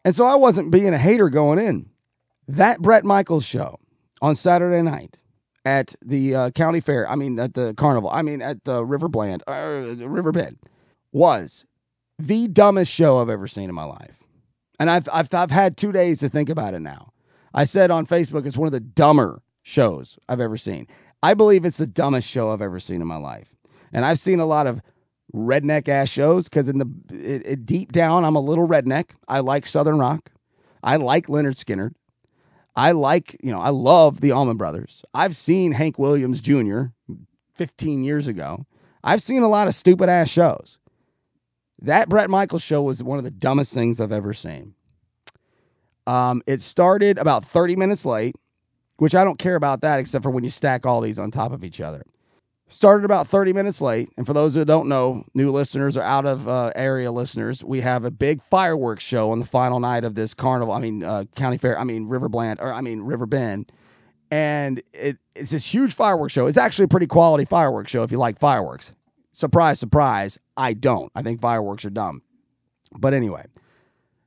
[0.04, 1.90] And so I wasn't being a hater going in.
[2.46, 3.78] That Bret Michaels show
[4.22, 5.18] on Saturday night
[5.64, 9.08] at the uh, county fair, I mean, at the carnival, I mean, at the River
[9.08, 10.58] Bland, uh, Riverbend,
[11.12, 11.66] was
[12.18, 14.16] the dumbest show I've ever seen in my life.
[14.80, 17.12] And I've, I've, I've had two days to think about it now.
[17.52, 20.86] I said on Facebook it's one of the dumber shows I've ever seen.
[21.22, 23.54] I believe it's the dumbest show I've ever seen in my life.
[23.92, 24.80] And I've seen a lot of
[25.34, 29.10] redneck ass shows because in the it, it, deep down, I'm a little redneck.
[29.26, 30.30] I like Southern rock.
[30.82, 31.94] I like Lynyrd Skynyrd.
[32.78, 35.02] I like, you know, I love the Allman Brothers.
[35.12, 36.82] I've seen Hank Williams Jr.
[37.56, 38.66] 15 years ago.
[39.02, 40.78] I've seen a lot of stupid ass shows.
[41.82, 44.74] That Bret Michaels show was one of the dumbest things I've ever seen.
[46.06, 48.36] Um, it started about 30 minutes late,
[48.98, 51.50] which I don't care about that except for when you stack all these on top
[51.50, 52.04] of each other.
[52.70, 54.10] Started about 30 minutes late.
[54.18, 57.80] And for those who don't know, new listeners or out of uh, area listeners, we
[57.80, 60.74] have a big fireworks show on the final night of this carnival.
[60.74, 63.72] I mean, uh, County Fair, I mean, River Bland, or I mean, River Bend.
[64.30, 66.46] And it, it's this huge fireworks show.
[66.46, 68.92] It's actually a pretty quality fireworks show if you like fireworks.
[69.32, 71.10] Surprise, surprise, I don't.
[71.14, 72.22] I think fireworks are dumb.
[72.92, 73.46] But anyway,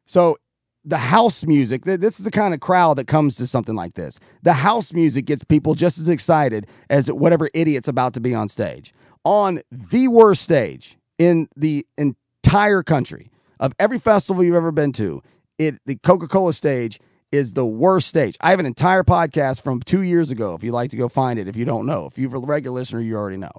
[0.06, 0.38] so
[0.84, 4.20] the house music, this is the kind of crowd that comes to something like this.
[4.42, 8.48] The house music gets people just as excited as whatever idiot's about to be on
[8.48, 8.94] stage.
[9.24, 15.22] On the worst stage in the entire country of every festival you've ever been to,
[15.60, 17.00] it the Coca-Cola stage
[17.32, 18.36] is the worst stage.
[18.42, 21.38] I have an entire podcast from two years ago if you'd like to go find
[21.38, 22.08] it if you don't know.
[22.08, 23.52] If you're a regular listener, you already know.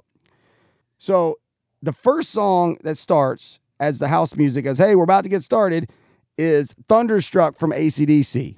[0.97, 1.39] So
[1.81, 5.41] the first song that starts as the house music as, hey, we're about to get
[5.41, 5.89] started
[6.37, 8.57] is Thunderstruck from ACDC.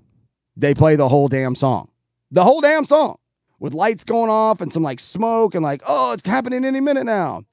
[0.58, 1.90] They play the whole damn song.
[2.32, 3.18] The whole damn song
[3.60, 7.06] with lights going off and some like smoke and like, oh, it's happening any minute
[7.06, 7.44] now.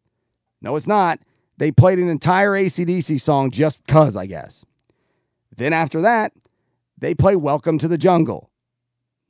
[0.61, 1.19] No, it's not.
[1.59, 4.65] They played an entire ACDC song just because, I guess.
[5.57, 6.33] Then after that,
[6.99, 8.51] they play Welcome to the Jungle.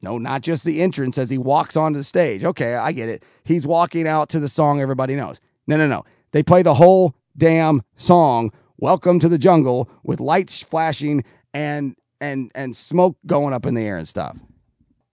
[0.03, 2.45] No, not just the entrance as he walks onto the stage.
[2.45, 3.25] Okay, I get it.
[3.45, 5.41] He's walking out to the song everybody knows.
[5.67, 6.05] No, no, no.
[6.33, 11.23] They play the whole damn song Welcome to the jungle with lights flashing
[11.55, 14.37] and and and smoke going up in the air and stuff.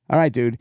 [0.10, 0.60] All right, dude.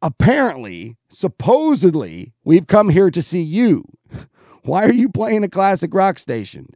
[0.00, 3.84] Apparently, supposedly, we've come here to see you.
[4.62, 6.68] Why are you playing a classic rock station?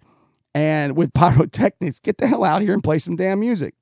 [0.55, 3.73] And with pyrotechnics, get the hell out here and play some damn music.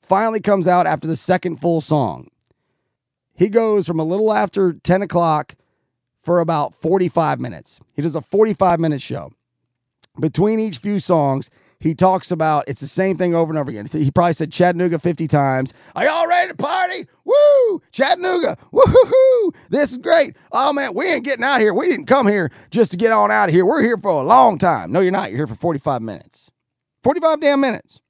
[0.00, 2.26] Finally comes out after the second full song.
[3.36, 5.54] He goes from a little after 10 o'clock
[6.24, 7.78] for about 45 minutes.
[7.94, 9.30] He does a 45 minute show
[10.20, 11.50] between each few songs,
[11.82, 13.86] he talks about it's the same thing over and over again.
[13.86, 15.74] He probably said Chattanooga 50 times.
[15.96, 17.06] Are y'all ready to party?
[17.24, 17.82] Woo!
[17.90, 18.56] Chattanooga!
[18.70, 19.52] Woo-hoo-hoo!
[19.68, 20.36] This is great.
[20.52, 21.74] Oh man, we ain't getting out here.
[21.74, 23.66] We didn't come here just to get on out of here.
[23.66, 24.92] We're here for a long time.
[24.92, 25.30] No, you're not.
[25.30, 26.52] You're here for 45 minutes.
[27.02, 28.00] 45 damn minutes.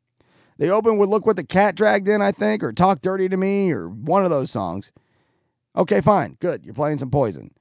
[0.58, 3.36] They open with Look What the Cat Dragged In, I think, or Talk Dirty to
[3.38, 4.92] Me, or one of those songs.
[5.74, 6.36] Okay, fine.
[6.40, 6.64] Good.
[6.64, 7.52] You're playing some poison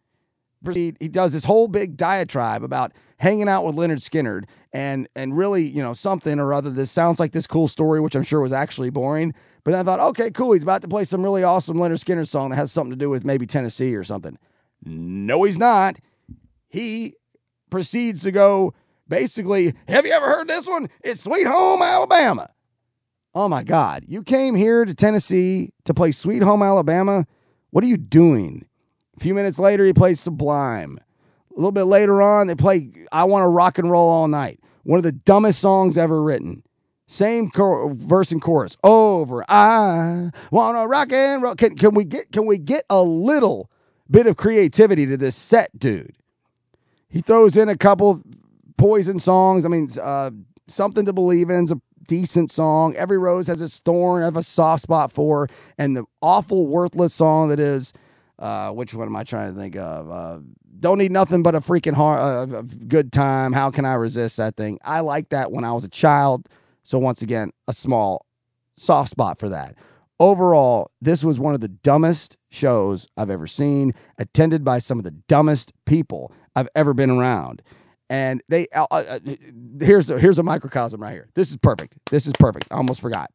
[0.73, 5.35] he, he does this whole big diatribe about hanging out with Lynyrd Skynyrd and and
[5.35, 6.69] really, you know, something or other.
[6.69, 9.33] This sounds like this cool story, which I'm sure was actually boring.
[9.63, 10.53] But then I thought, okay, cool.
[10.53, 13.09] He's about to play some really awesome Lynyrd Skynyrd song that has something to do
[13.09, 14.37] with maybe Tennessee or something.
[14.83, 15.99] No, he's not.
[16.69, 17.15] He
[17.69, 18.73] proceeds to go
[19.07, 20.89] basically, have you ever heard this one?
[21.03, 22.47] It's Sweet Home Alabama.
[23.33, 24.03] Oh my God.
[24.07, 27.25] You came here to Tennessee to play Sweet Home Alabama?
[27.69, 28.65] What are you doing?
[29.21, 30.97] Few minutes later, he plays Sublime.
[31.51, 34.59] A little bit later on, they play I Want to Rock and Roll All Night,
[34.81, 36.63] one of the dumbest songs ever written.
[37.05, 39.45] Same cor- verse and chorus over.
[39.47, 41.53] I want to rock and roll.
[41.53, 43.69] Can, can we get can we get a little
[44.09, 46.15] bit of creativity to this set, dude?
[47.07, 48.23] He throws in a couple
[48.77, 49.65] poison songs.
[49.65, 50.31] I mean, uh,
[50.67, 52.95] something to believe in is a decent song.
[52.95, 54.23] Every rose has its thorn.
[54.23, 57.93] I have a soft spot for, and the awful, worthless song that is
[58.41, 60.09] uh, which one am I trying to think of?
[60.09, 60.39] Uh,
[60.79, 63.53] don't need nothing but a freaking hard, uh, good time.
[63.53, 64.79] How can I resist that thing?
[64.83, 66.49] I like that when I was a child.
[66.81, 68.25] So once again, a small
[68.75, 69.75] soft spot for that.
[70.19, 75.03] Overall, this was one of the dumbest shows I've ever seen, attended by some of
[75.03, 77.61] the dumbest people I've ever been around.
[78.09, 79.19] And they uh, uh, uh
[79.79, 81.29] here's a, here's a microcosm right here.
[81.35, 81.95] This is perfect.
[82.09, 82.67] This is perfect.
[82.71, 83.31] I almost forgot.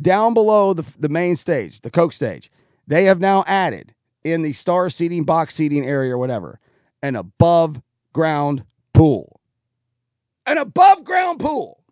[0.00, 2.50] Down below the the main stage, the Coke stage,
[2.92, 6.60] they have now added in the star seating, box seating area or whatever,
[7.02, 7.80] an above
[8.12, 9.40] ground pool.
[10.46, 11.82] An above ground pool.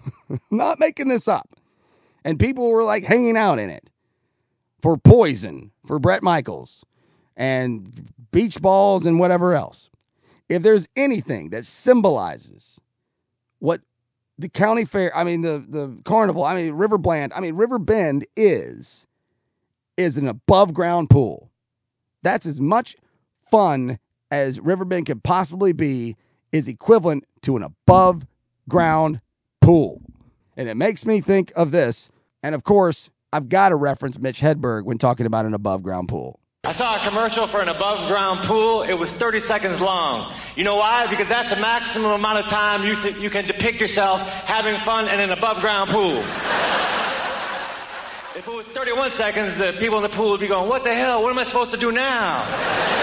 [0.50, 1.48] Not making this up.
[2.24, 3.88] And people were like hanging out in it
[4.82, 6.84] for poison, for Bret Michaels,
[7.36, 9.90] and beach balls and whatever else.
[10.48, 12.80] If there's anything that symbolizes
[13.60, 13.80] what
[14.38, 17.78] the county fair, I mean the, the carnival, I mean, River Bland, I mean, River
[17.78, 19.06] Bend is
[20.00, 21.50] is an above ground pool.
[22.22, 22.96] That's as much
[23.50, 23.98] fun
[24.30, 26.16] as Riverbend can possibly be,
[26.52, 28.26] is equivalent to an above
[28.68, 29.20] ground
[29.60, 30.00] pool.
[30.56, 32.08] And it makes me think of this.
[32.42, 36.08] And of course, I've got to reference Mitch Hedberg when talking about an above ground
[36.08, 36.40] pool.
[36.64, 38.82] I saw a commercial for an above ground pool.
[38.82, 40.32] It was 30 seconds long.
[40.56, 41.06] You know why?
[41.08, 45.08] Because that's the maximum amount of time you, t- you can depict yourself having fun
[45.08, 46.22] in an above ground pool.
[48.36, 50.94] If it was 31 seconds, the people in the pool would be going, What the
[50.94, 51.22] hell?
[51.22, 52.44] What am I supposed to do now?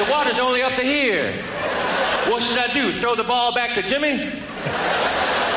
[0.04, 1.34] The water's only up to here.
[2.28, 2.94] What should I do?
[2.94, 4.28] Throw the ball back to Jimmy?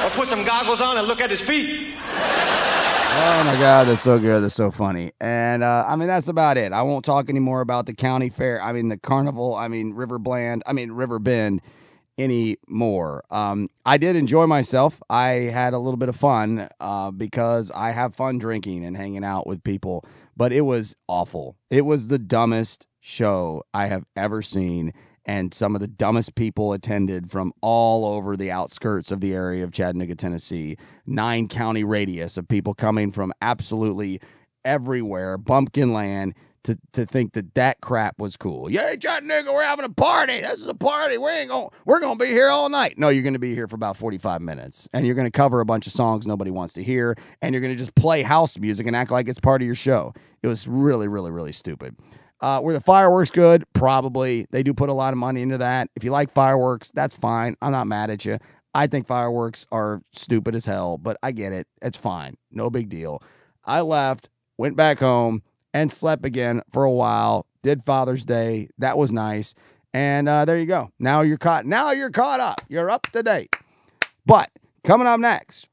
[0.05, 1.95] Or put some goggles on and look at his feet?
[3.13, 4.43] Oh my God, that's so good.
[4.43, 5.13] That's so funny.
[5.21, 6.73] And uh, I mean, that's about it.
[6.73, 8.63] I won't talk anymore about the county fair.
[8.63, 9.55] I mean, the carnival.
[9.55, 10.63] I mean, River Bland.
[10.67, 11.61] I mean, River Bend
[12.21, 13.25] anymore.
[13.31, 15.03] Um, I did enjoy myself.
[15.09, 19.25] I had a little bit of fun uh, because I have fun drinking and hanging
[19.25, 20.05] out with people,
[20.37, 21.57] but it was awful.
[21.71, 24.93] It was the dumbest show I have ever seen.
[25.27, 29.63] And some of the dumbest people attended from all over the outskirts of the area
[29.63, 30.77] of Chattanooga, Tennessee.
[31.07, 34.21] Nine county radius of people coming from absolutely
[34.65, 38.71] everywhere, bumpkin land, to, to think that that crap was cool.
[38.71, 40.41] Yeah, Chattanooga, we're having a party.
[40.41, 41.19] This is a party.
[41.19, 41.69] We ain't going.
[41.85, 42.95] We're going to be here all night.
[42.99, 45.61] No, you're going to be here for about 45 minutes, and you're going to cover
[45.61, 48.59] a bunch of songs nobody wants to hear, and you're going to just play house
[48.59, 50.13] music and act like it's part of your show.
[50.43, 51.97] It was really, really, really stupid.
[52.41, 53.65] Uh, were the fireworks good?
[53.75, 54.47] Probably.
[54.51, 55.91] They do put a lot of money into that.
[55.95, 57.55] If you like fireworks, that's fine.
[57.61, 58.39] I'm not mad at you.
[58.75, 61.67] I think fireworks are stupid as hell, but I get it.
[61.83, 62.37] It's fine.
[62.51, 63.23] No big deal.
[63.65, 65.43] I left, went back home,
[65.73, 67.47] and slept again for a while.
[67.63, 68.69] Did Father's Day.
[68.79, 69.55] That was nice.
[69.93, 70.91] And uh, there you go.
[70.99, 71.67] Now you're caught.
[71.67, 72.61] Now you're caught up.
[72.69, 73.55] You're up to date.
[74.25, 74.51] But
[74.85, 75.69] coming up next,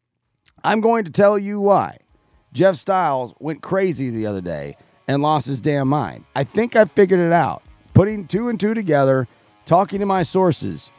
[0.64, 1.98] I'm going to tell you why
[2.54, 4.76] Jeff Styles went crazy the other day
[5.08, 6.26] and lost his damn mind.
[6.36, 7.64] I think I figured it out.
[7.94, 9.28] Putting two and two together,
[9.66, 10.92] talking to my sources,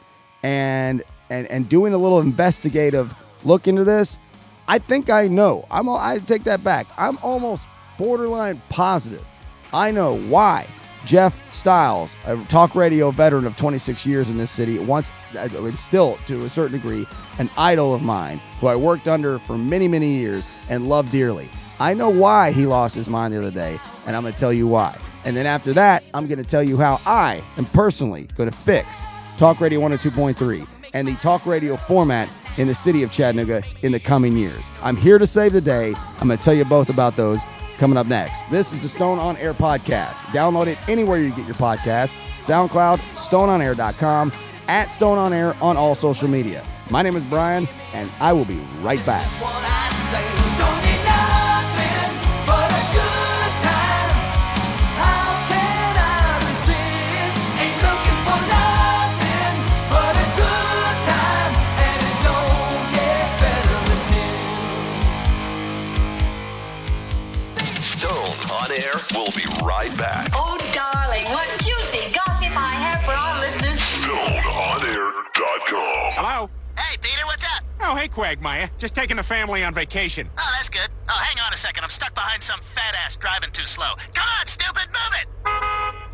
[0.43, 3.13] and and and doing a little investigative
[3.45, 4.17] look into this.
[4.67, 5.65] I think I know.
[5.71, 5.89] I'm.
[5.89, 6.87] I take that back.
[6.97, 7.67] I'm almost
[7.99, 9.23] borderline positive.
[9.73, 10.65] I know why
[11.05, 15.77] Jeff Styles, a talk radio veteran of 26 years in this city, once uh, and
[15.77, 17.05] still to a certain degree
[17.37, 21.49] an idol of mine, who I worked under for many many years and love dearly.
[21.79, 24.53] I know why he lost his mind the other day, and I'm going to tell
[24.53, 24.97] you why.
[25.25, 28.57] And then after that, I'm going to tell you how I am personally going to
[28.57, 29.03] fix
[29.37, 33.99] Talk Radio 102.3 and the talk radio format in the city of Chattanooga in the
[33.99, 34.69] coming years.
[34.81, 35.93] I'm here to save the day.
[36.19, 37.41] I'm going to tell you both about those
[37.79, 38.49] coming up next.
[38.51, 40.25] This is the Stone on Air podcast.
[40.25, 44.31] Download it anywhere you get your podcast SoundCloud, stoneonair.com,
[44.67, 46.63] at Stone on Air on all social media.
[46.89, 49.88] My name is Brian, and I will be right back.
[69.19, 70.29] We'll be right back.
[70.31, 73.77] Oh, darling, what juicy gossip I have for our listeners.
[73.77, 76.11] StoneOnAir.com.
[76.13, 76.49] Hello?
[76.77, 77.65] Hey, Peter, what's up?
[77.81, 78.71] Oh, hey, Quagmire.
[78.77, 80.29] Just taking the family on vacation.
[80.37, 80.87] Oh, that's good.
[81.09, 81.83] Oh, hang on a second.
[81.83, 83.91] I'm stuck behind some fat ass driving too slow.
[84.13, 85.27] Come on, stupid, move it!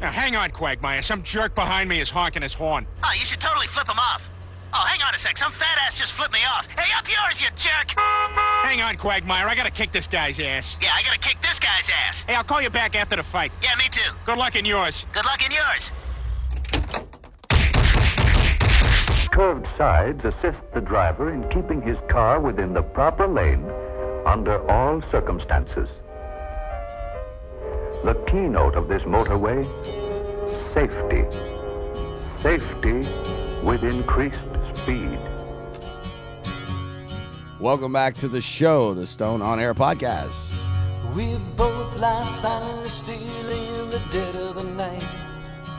[0.02, 1.04] Now, hang on, Quagmire.
[1.04, 2.88] Some jerk behind me is honking his horn.
[3.04, 4.32] Oh, you should totally flip him off.
[4.78, 5.38] Oh, hang on a sec.
[5.38, 6.68] Some fat ass just flipped me off.
[6.78, 7.98] Hey, up yours, you jerk!
[7.98, 9.48] Hang on, Quagmire.
[9.48, 10.78] I gotta kick this guy's ass.
[10.82, 12.26] Yeah, I gotta kick this guy's ass.
[12.26, 13.54] Hey, I'll call you back after the fight.
[13.64, 14.12] Yeah, me too.
[14.26, 15.06] Good luck in yours.
[15.14, 15.94] Good luck in yours.
[19.32, 23.64] Curved sides assist the driver in keeping his car within the proper lane
[24.26, 25.88] under all circumstances.
[28.04, 29.64] The keynote of this motorway
[30.74, 31.24] safety.
[32.36, 32.98] Safety
[33.66, 34.38] with increased
[34.86, 35.18] speed.
[37.60, 40.62] Welcome back to the show, the Stone on Air podcast.
[41.16, 41.26] We
[41.58, 45.04] both lie silently still in the dead of the night.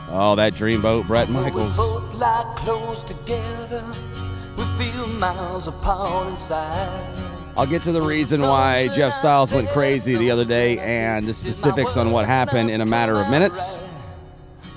[0.09, 1.77] Oh, that dreamboat, Bret We Michaels.
[1.77, 3.83] both lie close together.
[4.57, 7.23] We feel miles apart inside.
[7.55, 11.33] I'll get to the reason why Jeff Styles went crazy the other day and the
[11.33, 13.79] specifics on what happened in a matter of minutes.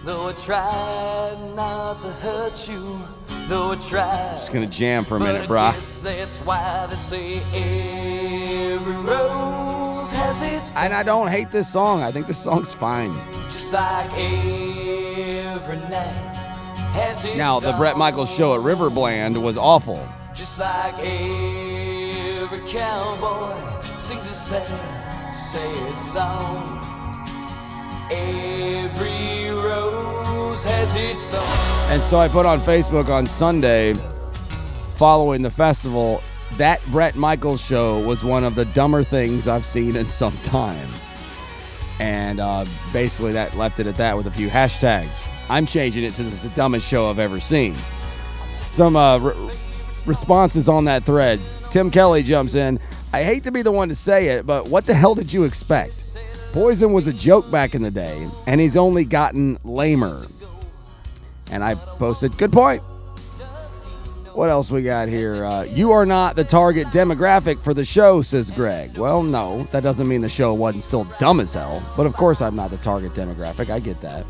[0.04, 3.19] Though I tried not to hurt you,
[3.50, 4.36] though I tried.
[4.38, 5.72] Just gonna jam for a minute, I brah.
[6.02, 12.02] that's why they say every rose has its And I don't hate this song.
[12.02, 13.12] I think this song's fine.
[13.44, 20.00] just like every night Now, the Bret Michaels show at Riverbland was awful.
[20.32, 26.86] Just like every cowboy sings a sad, sad song.
[28.12, 30.19] Every rose has its thorn.
[31.90, 33.94] And so I put on Facebook on Sunday,
[34.94, 36.22] following the festival,
[36.58, 40.88] that Bret Michaels show was one of the dumber things I've seen in some time.
[41.98, 45.26] And uh, basically, that left it at that with a few hashtags.
[45.48, 47.74] I'm changing it to the dumbest show I've ever seen.
[48.60, 49.50] Some uh, re-
[50.06, 51.40] responses on that thread.
[51.70, 52.78] Tim Kelly jumps in.
[53.14, 55.44] I hate to be the one to say it, but what the hell did you
[55.44, 56.18] expect?
[56.52, 60.26] Poison was a joke back in the day, and he's only gotten lamer.
[61.52, 62.82] And I posted, good point.
[64.34, 65.44] What else we got here?
[65.44, 68.96] Uh, you are not the target demographic for the show, says Greg.
[68.96, 71.82] Well, no, that doesn't mean the show wasn't still dumb as hell.
[71.96, 73.70] But of course, I'm not the target demographic.
[73.70, 74.24] I get that.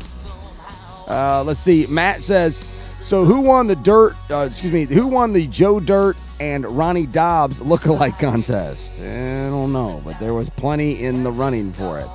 [1.07, 1.85] Uh, let's see.
[1.87, 2.59] Matt says,
[3.01, 4.15] so who won the dirt?
[4.29, 4.85] Uh, excuse me.
[4.85, 8.99] Who won the Joe Dirt and Ronnie Dobbs lookalike contest?
[8.99, 12.07] I don't know, but there was plenty in the running for it.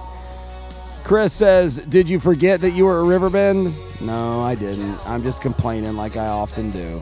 [1.07, 3.73] Chris says, Did you forget that you were a Riverbend?
[4.01, 4.99] No, I didn't.
[5.07, 7.01] I'm just complaining like I often do.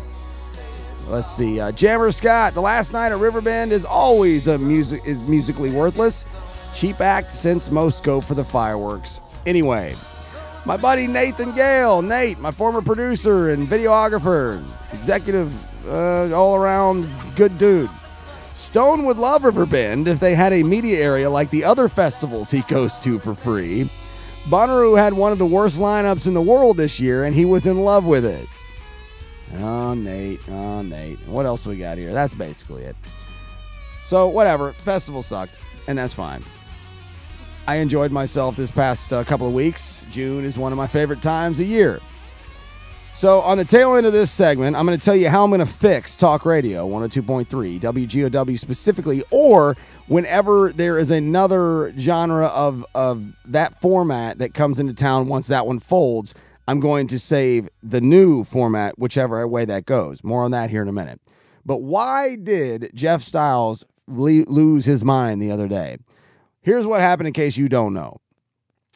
[1.06, 1.58] Let's see.
[1.58, 6.26] Uh, Jammer Scott, the last night at Riverbend is always a music is musically worthless.
[6.74, 9.20] Cheap act since most go for the fireworks.
[9.46, 9.94] Anyway,
[10.66, 14.60] my buddy Nathan Gale, Nate, my former producer and videographer,
[14.92, 15.50] executive,
[15.88, 17.88] uh, all around good dude.
[18.54, 22.60] Stone would love Riverbend if they had a media area like the other festivals he
[22.62, 23.90] goes to for free.
[24.44, 27.66] Bonnaroo had one of the worst lineups in the world this year, and he was
[27.66, 28.46] in love with it.
[29.60, 30.38] Oh, Nate.
[30.48, 31.18] Oh, Nate.
[31.26, 32.12] What else we got here?
[32.12, 32.96] That's basically it.
[34.04, 34.72] So, whatever.
[34.72, 36.44] Festival sucked, and that's fine.
[37.66, 40.06] I enjoyed myself this past uh, couple of weeks.
[40.12, 42.00] June is one of my favorite times a year.
[43.16, 45.50] So, on the tail end of this segment, I'm going to tell you how I'm
[45.50, 47.46] going to fix talk radio 102.3,
[47.78, 49.76] WGOW specifically, or
[50.08, 55.64] whenever there is another genre of, of that format that comes into town once that
[55.64, 56.34] one folds,
[56.66, 60.24] I'm going to save the new format, whichever way that goes.
[60.24, 61.20] More on that here in a minute.
[61.64, 65.98] But why did Jeff Styles le- lose his mind the other day?
[66.62, 68.20] Here's what happened in case you don't know,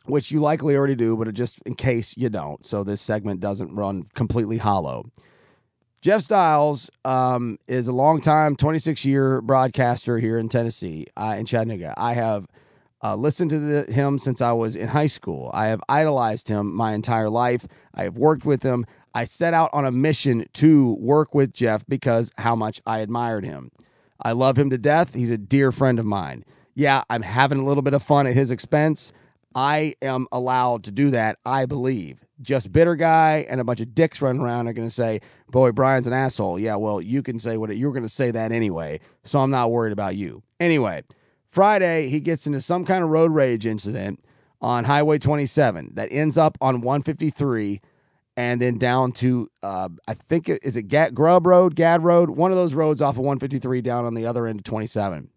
[0.09, 3.75] which you likely already do, but just in case you don't, so this segment doesn't
[3.75, 5.11] run completely hollow.
[6.01, 11.93] Jeff Styles um, is a longtime 26 year broadcaster here in Tennessee, uh, in Chattanooga.
[11.97, 12.47] I have
[13.03, 15.51] uh, listened to the, him since I was in high school.
[15.53, 17.67] I have idolized him my entire life.
[17.95, 18.87] I have worked with him.
[19.15, 23.45] I set out on a mission to work with Jeff because how much I admired
[23.45, 23.71] him.
[24.23, 25.15] I love him to death.
[25.15, 26.45] He's a dear friend of mine.
[26.75, 29.13] Yeah, I'm having a little bit of fun at his expense.
[29.59, 32.25] I am allowed to do that, I believe.
[32.41, 35.19] Just bitter guy and a bunch of dicks running around are going to say,
[35.51, 38.53] "Boy, Brian's an asshole." Yeah, well, you can say what you're going to say that
[38.53, 40.45] anyway, so I'm not worried about you.
[40.61, 41.03] Anyway,
[41.49, 44.21] Friday, he gets into some kind of road rage incident
[44.61, 47.81] on Highway 27 that ends up on 153
[48.37, 52.31] and then down to, uh, I think, is it Grubb Road, Gadd Road?
[52.31, 55.31] One of those roads off of 153 down on the other end of 27.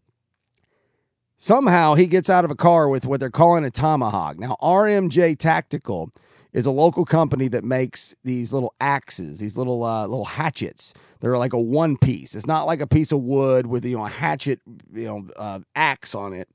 [1.44, 4.38] Somehow he gets out of a car with what they're calling a tomahawk.
[4.38, 6.12] Now, RMJ Tactical
[6.54, 10.94] is a local company that makes these little axes, these little uh, little hatchets.
[11.20, 12.36] They're like a one piece.
[12.36, 14.60] It's not like a piece of wood with you know a hatchet,
[14.94, 16.48] you know, uh, axe on it.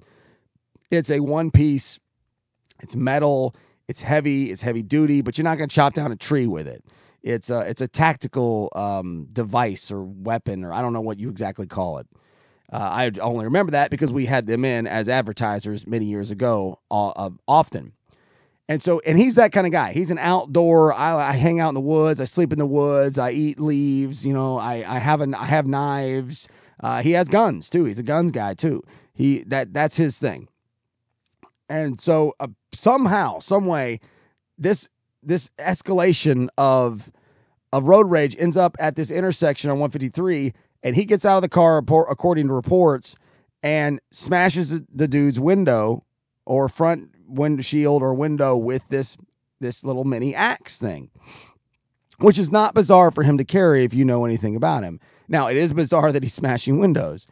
[0.93, 1.99] It's a one piece.
[2.81, 3.57] It's metal.
[3.89, 4.53] It's heavy.
[4.53, 6.85] It's heavy duty, but you're not going to chop down a tree with it.
[7.25, 11.29] It's a it's a tactical um, device or weapon or I don't know what you
[11.29, 12.07] exactly call it.
[12.73, 16.81] Uh, I only remember that because we had them in as advertisers many years ago,
[16.91, 17.93] uh, often.
[18.69, 19.93] And so, and he's that kind of guy.
[19.93, 20.93] He's an outdoor.
[20.93, 22.21] I, I, hang out in the woods.
[22.21, 23.17] I sleep in the woods.
[23.17, 24.27] I eat leaves.
[24.27, 26.49] You know, I, I have an, I have knives.
[26.83, 27.85] Uh, he has guns too.
[27.85, 28.83] He's a guns guy too.
[29.15, 30.49] He that that's his thing.
[31.69, 34.01] And so uh, somehow, some way,
[34.59, 34.89] this
[35.23, 37.11] this escalation of
[37.73, 40.53] of road rage ends up at this intersection on 153,
[40.87, 43.17] and he gets out of the car, according to reports,
[43.61, 46.05] and smashes the dude's window
[46.45, 49.19] or front windshield or window with this
[49.59, 51.11] this little mini axe thing,
[52.19, 55.01] which is not bizarre for him to carry if you know anything about him.
[55.27, 57.27] Now, it is bizarre that he's smashing windows.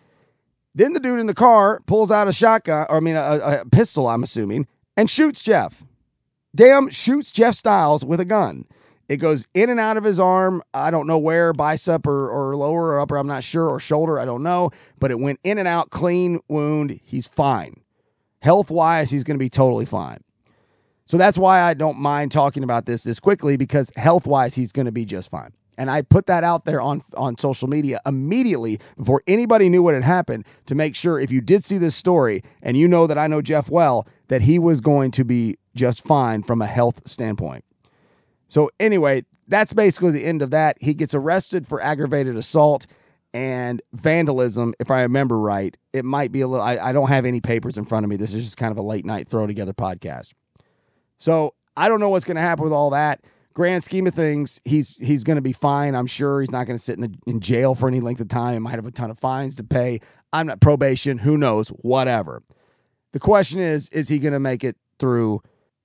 [0.74, 3.64] Then the dude in the car pulls out a shotgun, or I mean, a, a
[3.70, 5.84] pistol, I'm assuming, and shoots Jeff.
[6.56, 8.64] Damn, shoots Jeff Styles with a gun.
[9.08, 10.62] It goes in and out of his arm.
[10.72, 14.18] I don't know where, bicep or, or lower or upper, I'm not sure, or shoulder,
[14.18, 14.70] I don't know.
[14.98, 17.00] But it went in and out, clean wound.
[17.04, 17.80] He's fine.
[18.40, 20.18] Health wise, he's going to be totally fine.
[21.06, 24.72] So that's why I don't mind talking about this this quickly because health wise, he's
[24.72, 25.52] going to be just fine.
[25.76, 29.94] And I put that out there on, on social media immediately before anybody knew what
[29.94, 33.18] had happened to make sure if you did see this story and you know that
[33.18, 37.06] I know Jeff well, that he was going to be just fine from a health
[37.08, 37.64] standpoint.
[38.48, 40.76] So, anyway, that's basically the end of that.
[40.80, 42.86] He gets arrested for aggravated assault.
[43.34, 45.76] and vandalism, if I remember right.
[45.92, 48.16] It might be a little, I, I don't have any papers in front of me.
[48.16, 50.32] This is just kind of a late night throw together podcast.
[51.18, 53.24] So I don't know what's going to happen with all that.
[53.52, 55.94] Grand scheme of things, he's he's going to be fine.
[55.94, 58.26] I'm sure he's not going to sit in, the, in jail for any length of
[58.26, 58.54] time.
[58.54, 60.00] He might have a ton of fines to pay.
[60.32, 61.18] I'm not probation.
[61.18, 61.68] Who knows?
[61.68, 62.42] Whatever.
[63.12, 65.40] The question is, is he going to make it through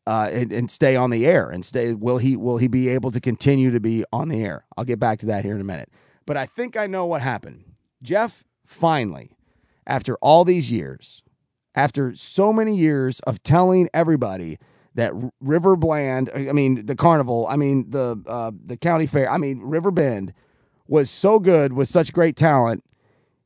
[0.09, 1.93] uh, and, and stay on the air and stay?
[1.93, 4.65] Will he will he be able to continue to be on the air?
[4.75, 5.91] I'll get back to that here in a minute.
[6.25, 7.63] But I think I know what happened.
[8.01, 9.37] Jeff finally,
[9.85, 11.21] after all these years,
[11.75, 14.57] after so many years of telling everybody
[14.95, 19.37] that River Bland, I mean the carnival, I mean the uh, the county fair, I
[19.37, 20.33] mean River Bend
[20.87, 22.83] was so good with such great talent.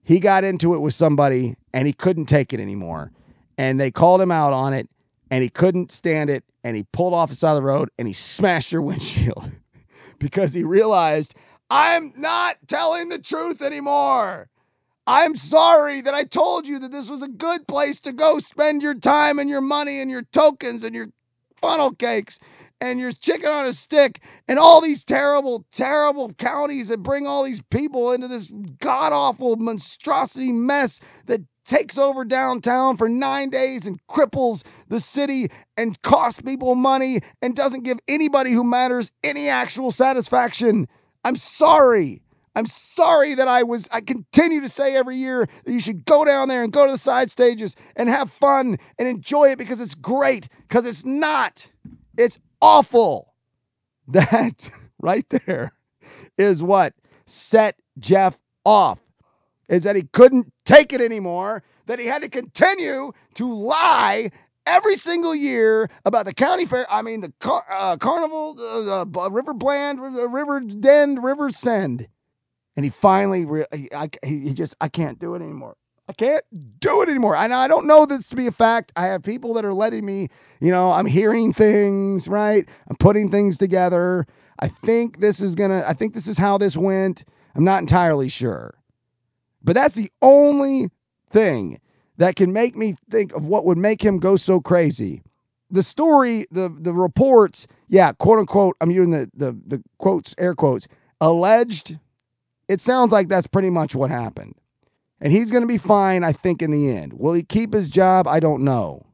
[0.02, 3.12] He got into it with somebody and he couldn't take it anymore.
[3.58, 4.88] And they called him out on it
[5.34, 8.08] and he couldn't stand it and he pulled off the side of the road and
[8.08, 9.50] he smashed your windshield
[10.20, 11.34] because he realized
[11.72, 14.48] I'm not telling the truth anymore.
[15.08, 18.84] I'm sorry that I told you that this was a good place to go spend
[18.84, 21.08] your time and your money and your tokens and your
[21.60, 22.40] funnel cakes
[22.80, 27.44] and your chicken on a stick and all these terrible, terrible counties that bring all
[27.44, 33.86] these people into this god awful monstrosity mess that takes over downtown for nine days
[33.86, 35.48] and cripples the city
[35.78, 40.88] and costs people money and doesn't give anybody who matters any actual satisfaction.
[41.24, 42.22] I'm sorry.
[42.56, 46.24] I'm sorry that I was, I continue to say every year that you should go
[46.24, 49.82] down there and go to the side stages and have fun and enjoy it because
[49.82, 51.70] it's great, because it's not.
[52.18, 53.30] It's awful.
[54.06, 55.72] That right there
[56.38, 56.94] is what
[57.26, 59.02] set Jeff off,
[59.74, 64.30] is that he couldn't take it anymore, that he had to continue to lie
[64.66, 66.86] every single year about the county fair.
[66.90, 72.08] I mean, the car, uh, carnival, uh, uh, River Bland, River Den, River Send
[72.76, 75.78] and he finally re- he, I, he just I can't do it anymore.
[76.08, 76.44] I can't
[76.80, 77.36] do it anymore.
[77.36, 78.92] And I don't know this to be a fact.
[78.96, 80.28] I have people that are letting me,
[80.60, 82.68] you know, I'm hearing things, right?
[82.90, 84.26] I'm putting things together.
[84.60, 87.24] I think this is going to I think this is how this went.
[87.56, 88.74] I'm not entirely sure.
[89.64, 90.90] But that's the only
[91.30, 91.80] thing
[92.18, 95.24] that can make me think of what would make him go so crazy.
[95.72, 100.54] The story, the the reports, yeah, quote unquote, I'm using the the the quotes, air
[100.54, 100.88] quotes,
[101.20, 101.98] alleged
[102.68, 104.56] it sounds like that's pretty much what happened.
[105.20, 107.14] And he's going to be fine, I think, in the end.
[107.14, 108.28] Will he keep his job?
[108.28, 109.06] I don't know.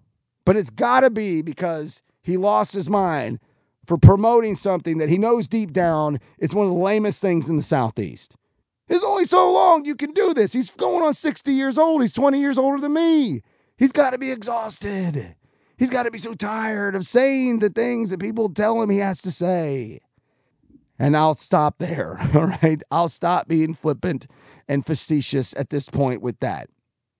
[0.46, 3.40] But it's got to be because he lost his mind
[3.86, 7.58] for promoting something that he knows deep down is one of the lamest things in
[7.58, 8.36] the Southeast.
[8.90, 10.52] It's only so long you can do this.
[10.52, 12.02] He's going on 60 years old.
[12.02, 13.42] He's 20 years older than me.
[13.78, 15.36] He's got to be exhausted.
[15.78, 18.98] He's got to be so tired of saying the things that people tell him he
[18.98, 20.00] has to say.
[20.98, 22.20] And I'll stop there.
[22.36, 22.82] All right.
[22.90, 24.26] I'll stop being flippant
[24.68, 26.70] and facetious at this point with that.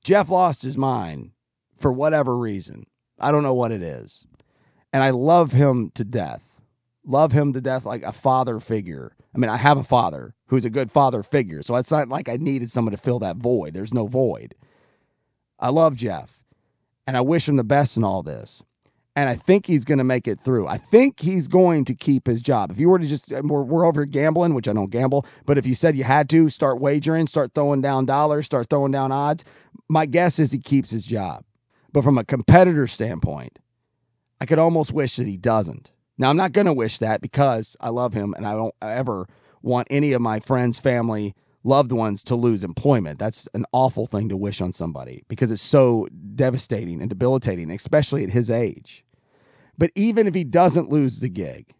[0.04, 1.32] Jeff lost his mind
[1.78, 2.88] for whatever reason.
[3.20, 4.26] I don't know what it is.
[4.92, 6.60] And I love him to death.
[7.06, 9.16] Love him to death like a father figure.
[9.34, 11.64] I mean, I have a father who's a good father figure.
[11.64, 13.74] So it's not like I needed someone to fill that void.
[13.74, 14.56] There's no void.
[15.60, 16.42] I love Jeff
[17.08, 18.64] and I wish him the best in all this
[19.20, 20.68] and I think he's going to make it through.
[20.68, 22.72] I think he's going to keep his job.
[22.72, 25.58] If you were to just, uh, we're, we're over gambling, which I don't gamble, but
[25.58, 29.12] if you said you had to start wagering, start throwing down dollars, start throwing down
[29.12, 29.44] odds,
[29.90, 31.44] my guess is he keeps his job.
[31.92, 33.60] But from a competitor standpoint,
[34.40, 35.92] I could almost wish that he doesn't.
[36.18, 39.28] Now, I'm not going to wish that because I love him and I don't ever
[39.62, 41.34] want any of my friends, family,
[41.64, 43.20] loved ones to lose employment.
[43.20, 48.24] That's an awful thing to wish on somebody because it's so devastating and debilitating, especially
[48.24, 49.04] at his age.
[49.78, 51.74] But even if he doesn't lose the gig,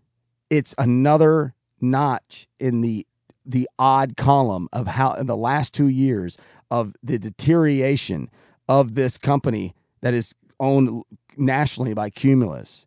[0.50, 3.06] it's another notch in the
[3.46, 6.38] the odd column of how in the last two years
[6.70, 8.30] of the deterioration
[8.68, 11.04] of this company that is owned
[11.36, 12.86] nationally by Cumulus.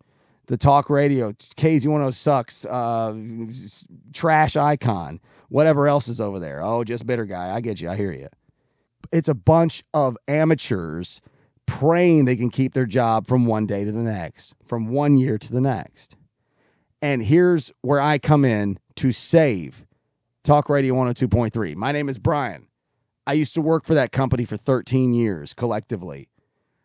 [0.52, 3.16] The talk radio, KZ10 sucks, uh,
[4.12, 6.60] trash icon, whatever else is over there.
[6.62, 7.54] Oh, just bitter guy.
[7.54, 7.88] I get you.
[7.88, 8.28] I hear you.
[9.10, 11.22] It's a bunch of amateurs
[11.64, 15.38] praying they can keep their job from one day to the next, from one year
[15.38, 16.18] to the next.
[17.00, 19.86] And here's where I come in to save
[20.44, 21.74] Talk Radio 102.3.
[21.76, 22.66] My name is Brian.
[23.26, 26.28] I used to work for that company for 13 years collectively.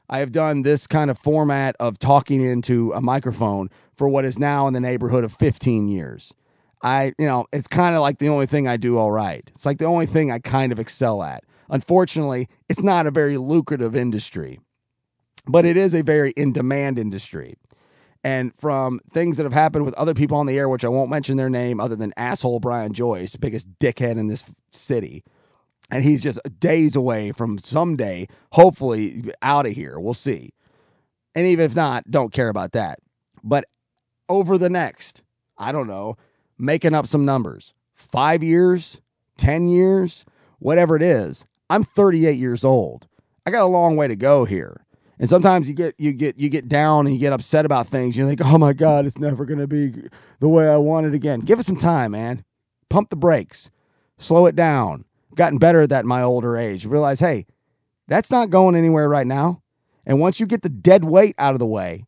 [0.10, 4.40] I have done this kind of format of talking into a microphone for what is
[4.40, 6.34] now in the neighborhood of 15 years.
[6.82, 9.44] I, you know, it's kind of like the only thing I do all right.
[9.54, 11.44] It's like the only thing I kind of excel at.
[11.70, 14.60] Unfortunately, it's not a very lucrative industry
[15.48, 17.56] but it is a very in demand industry.
[18.24, 21.10] And from things that have happened with other people on the air, which I won't
[21.10, 25.24] mention their name other than asshole Brian Joyce, biggest dickhead in this city,
[25.90, 30.00] and he's just days away from someday, hopefully, out of here.
[30.00, 30.54] We'll see.
[31.34, 33.00] And even if not, don't care about that.
[33.44, 33.66] But
[34.28, 35.24] over the next,
[35.58, 36.18] I don't know,
[36.58, 39.00] making up some numbers, five years,
[39.38, 40.26] 10 years,
[40.60, 43.08] whatever it is, I'm 38 years old.
[43.46, 44.84] I got a long way to go here.
[45.20, 48.16] And sometimes you get you get you get down and you get upset about things.
[48.16, 49.92] You think, "Oh my God, it's never going to be
[50.40, 52.44] the way I want it again." Give it some time, man.
[52.90, 53.72] Pump the brakes,
[54.20, 55.06] slow it down.
[55.38, 56.86] Gotten better at that in my older age.
[56.86, 57.46] Realize, hey,
[58.08, 59.62] that's not going anywhere right now.
[60.06, 62.06] And once you get the dead weight out of the way,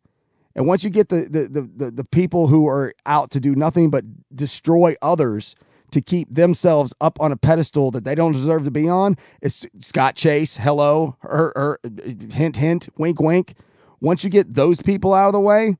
[0.56, 3.56] and once you get the the the the, the people who are out to do
[3.56, 4.04] nothing but
[4.36, 5.56] destroy others
[5.92, 9.18] to keep themselves up on a pedestal that they don't deserve to be on.
[9.42, 11.80] It's Scott Chase, hello, or, or
[12.32, 13.56] hint, hint, wink, wink.
[14.00, 15.78] Once you get those people out of the way,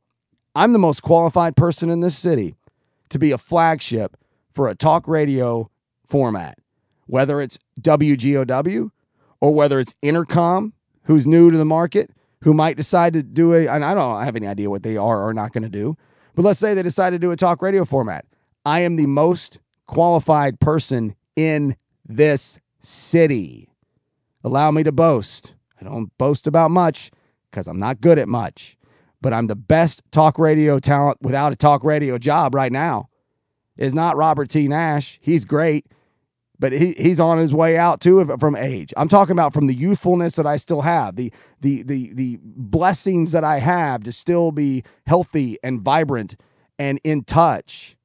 [0.56, 2.56] I'm the most qualified person in this city
[3.10, 4.18] to be a flagship
[4.52, 5.70] for a talk radio
[6.06, 6.58] format,
[7.10, 8.92] whether it's WGOW
[9.42, 10.74] or whether it's Entercom,
[11.06, 12.12] who's new to the market,
[12.44, 15.24] who might decide to do a, and I don't have any idea what they are
[15.24, 15.98] or not going to do,
[16.36, 18.26] but let's say they decide to do a talk radio format.
[18.64, 23.70] I am the most qualified person in this city.
[24.44, 25.56] Allow me to boast.
[25.82, 27.10] I don't boast about much
[27.50, 28.78] because I'm not good at much,
[29.20, 33.10] but I'm the best talk radio talent without a talk radio job right now.
[33.78, 34.68] Is not Robert T.
[34.68, 35.18] Nash.
[35.22, 35.88] He's great,
[36.60, 38.94] but he, he's on his way out too from age.
[38.98, 41.32] I'm talking about from the youthfulness that I still have, the
[41.62, 46.36] the the the blessings that I have to still be healthy and vibrant
[46.78, 47.96] and in touch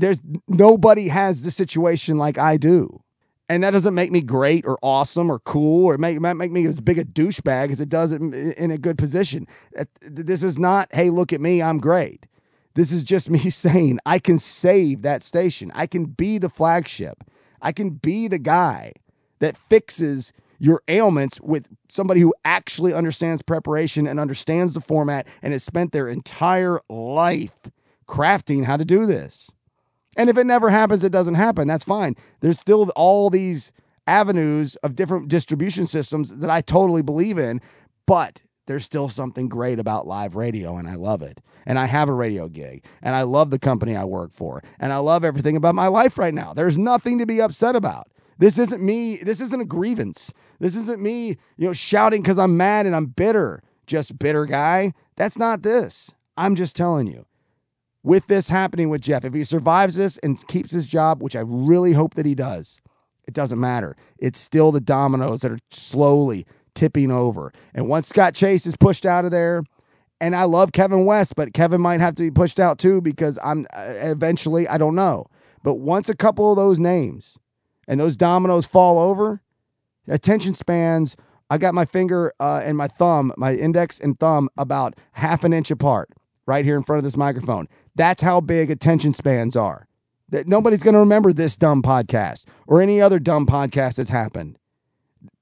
[0.00, 3.02] there's nobody has the situation like I do.
[3.48, 6.80] And that doesn't make me great or awesome or cool or make, make me as
[6.80, 9.46] big a douchebag as it does in, in a good position.
[10.02, 12.26] This is not, hey, look at me, I'm great.
[12.74, 15.72] This is just me saying I can save that station.
[15.74, 17.24] I can be the flagship.
[17.62, 18.92] I can be the guy
[19.38, 25.52] that fixes your ailments with somebody who actually understands preparation and understands the format and
[25.52, 27.58] has spent their entire life
[28.06, 29.50] crafting how to do this.
[30.16, 31.66] And if it never happens, it doesn't happen.
[31.66, 32.14] That's fine.
[32.40, 33.72] There's still all these
[34.06, 37.60] avenues of different distribution systems that I totally believe in,
[38.06, 41.40] but there's still something great about live radio, and I love it.
[41.66, 44.92] And I have a radio gig, and I love the company I work for, and
[44.92, 46.54] I love everything about my life right now.
[46.54, 48.08] There's nothing to be upset about.
[48.38, 49.16] This isn't me.
[49.16, 50.32] This isn't a grievance.
[50.58, 53.62] This isn't me, you know, shouting because I'm mad and I'm bitter.
[53.86, 54.92] Just bitter guy.
[55.16, 56.14] That's not this.
[56.36, 57.26] I'm just telling you
[58.02, 61.40] with this happening with Jeff, if he survives this and keeps his job, which I
[61.40, 62.80] really hope that he does,
[63.26, 63.96] it doesn't matter.
[64.18, 67.52] It's still the dominoes that are slowly tipping over.
[67.74, 69.62] And once Scott Chase is pushed out of there,
[70.20, 73.38] and I love Kevin West, but Kevin might have to be pushed out too because
[73.42, 75.26] I'm uh, eventually, I don't know.
[75.62, 77.38] But once a couple of those names
[77.88, 79.42] and those dominoes fall over,
[80.06, 81.16] attention spans,
[81.48, 85.52] I got my finger uh, and my thumb, my index and thumb about half an
[85.52, 86.10] inch apart
[86.46, 87.66] right here in front of this microphone.
[87.94, 89.86] That's how big attention spans are.
[90.28, 94.59] That nobody's going to remember this dumb podcast or any other dumb podcast that's happened.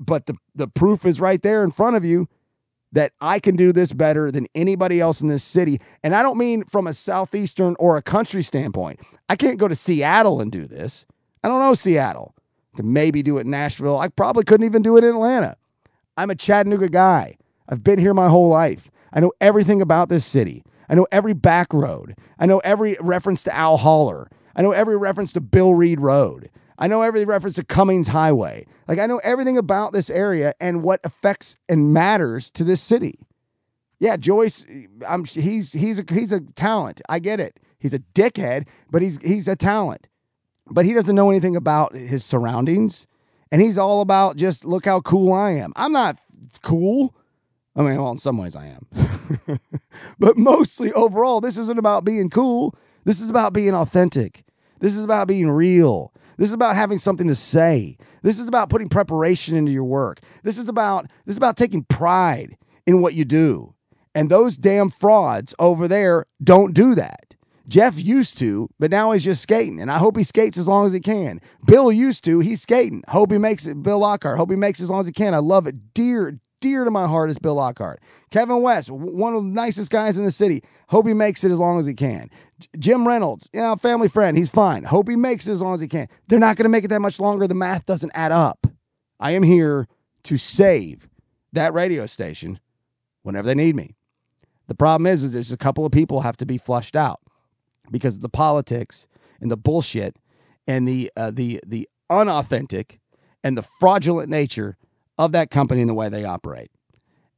[0.00, 2.28] But the the proof is right there in front of you
[2.92, 5.80] that I can do this better than anybody else in this city.
[6.02, 9.00] And I don't mean from a southeastern or a country standpoint.
[9.28, 11.06] I can't go to Seattle and do this.
[11.44, 12.34] I don't know Seattle.
[12.74, 13.98] I can maybe do it in Nashville.
[13.98, 15.56] I probably couldn't even do it in Atlanta.
[16.16, 17.36] I'm a Chattanooga guy.
[17.68, 18.90] I've been here my whole life.
[19.12, 20.64] I know everything about this city.
[20.88, 22.14] I know every back road.
[22.38, 24.28] I know every reference to Al Holler.
[24.56, 26.50] I know every reference to Bill Reed Road.
[26.78, 28.66] I know every reference to Cummings Highway.
[28.86, 33.18] Like I know everything about this area and what affects and matters to this city.
[33.98, 34.64] Yeah, Joyce,
[35.06, 37.00] I'm he's he's a he's a talent.
[37.08, 37.58] I get it.
[37.80, 40.06] He's a dickhead, but he's he's a talent.
[40.70, 43.06] But he doesn't know anything about his surroundings.
[43.50, 45.72] And he's all about just look how cool I am.
[45.74, 46.16] I'm not
[46.62, 47.14] cool.
[47.74, 49.60] I mean, well, in some ways I am.
[50.18, 52.74] but mostly overall, this isn't about being cool.
[53.04, 54.44] This is about being authentic.
[54.80, 56.12] This is about being real.
[56.38, 57.98] This is about having something to say.
[58.22, 60.20] This is about putting preparation into your work.
[60.44, 63.74] This is about this is about taking pride in what you do.
[64.14, 67.34] And those damn frauds over there don't do that.
[67.68, 70.86] Jeff used to, but now he's just skating, and I hope he skates as long
[70.86, 71.38] as he can.
[71.66, 73.02] Bill used to, he's skating.
[73.08, 73.82] Hope he makes it.
[73.82, 75.34] Bill Lockhart, hope he makes it as long as he can.
[75.34, 75.92] I love it.
[75.92, 78.00] Dear, dear to my heart is Bill Lockhart.
[78.30, 80.62] Kevin West, one of the nicest guys in the city.
[80.88, 82.30] Hope he makes it as long as he can.
[82.78, 84.84] Jim Reynolds, you know, family friend, he's fine.
[84.84, 86.08] Hope he makes it as long as he can.
[86.26, 87.46] They're not going to make it that much longer.
[87.46, 88.66] The math doesn't add up.
[89.20, 89.86] I am here
[90.24, 91.08] to save
[91.52, 92.60] that radio station
[93.22, 93.94] whenever they need me.
[94.66, 97.20] The problem is, is there's a couple of people have to be flushed out
[97.90, 99.08] because of the politics
[99.40, 100.16] and the bullshit
[100.66, 103.00] and the uh, the the unauthentic
[103.42, 104.76] and the fraudulent nature
[105.16, 106.70] of that company and the way they operate.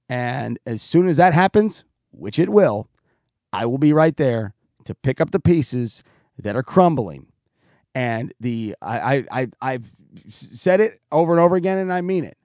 [0.08, 2.88] And as soon as that happens, which it will,
[3.52, 4.54] I will be right there
[4.84, 6.02] to pick up the pieces
[6.38, 7.26] that are crumbling.
[7.94, 9.90] And the I, I, I I've
[10.26, 12.36] said it over and over again, and I mean it.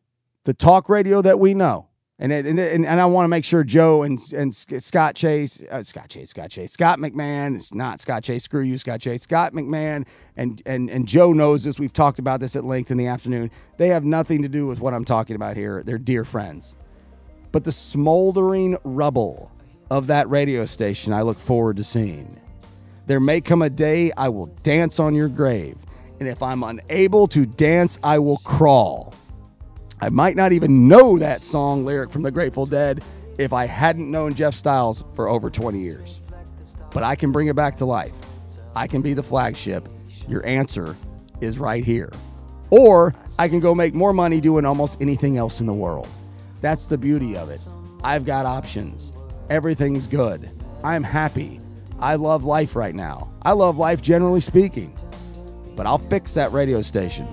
[0.43, 3.45] The talk radio that we know, and it, and, and and I want to make
[3.45, 7.55] sure Joe and and Scott Chase, uh, Scott Chase, Scott Chase, Scott McMahon.
[7.55, 8.43] It's not Scott Chase.
[8.43, 9.21] Screw you, Scott Chase.
[9.21, 11.79] Scott McMahon and and and Joe knows this.
[11.79, 13.51] We've talked about this at length in the afternoon.
[13.77, 15.83] They have nothing to do with what I'm talking about here.
[15.86, 16.75] They're dear friends,
[17.51, 19.51] but the smoldering rubble
[19.89, 22.39] of that radio station, I look forward to seeing.
[23.07, 25.77] There may come a day I will dance on your grave,
[26.19, 29.13] and if I'm unable to dance, I will crawl.
[30.01, 33.03] I might not even know that song lyric from the Grateful Dead
[33.38, 36.21] if I hadn't known Jeff Styles for over 20 years.
[36.93, 38.15] But I can bring it back to life.
[38.75, 39.88] I can be the flagship.
[40.27, 40.95] Your answer
[41.41, 42.11] is right here.
[42.69, 46.07] Or I can go make more money doing almost anything else in the world.
[46.61, 47.65] That's the beauty of it.
[48.03, 49.13] I've got options.
[49.50, 50.50] Everything's good.
[50.84, 51.60] I'm happy.
[52.00, 53.32] I love life right now.
[53.43, 54.96] I love life generally speaking.
[55.76, 57.28] But I'll fix that radio station.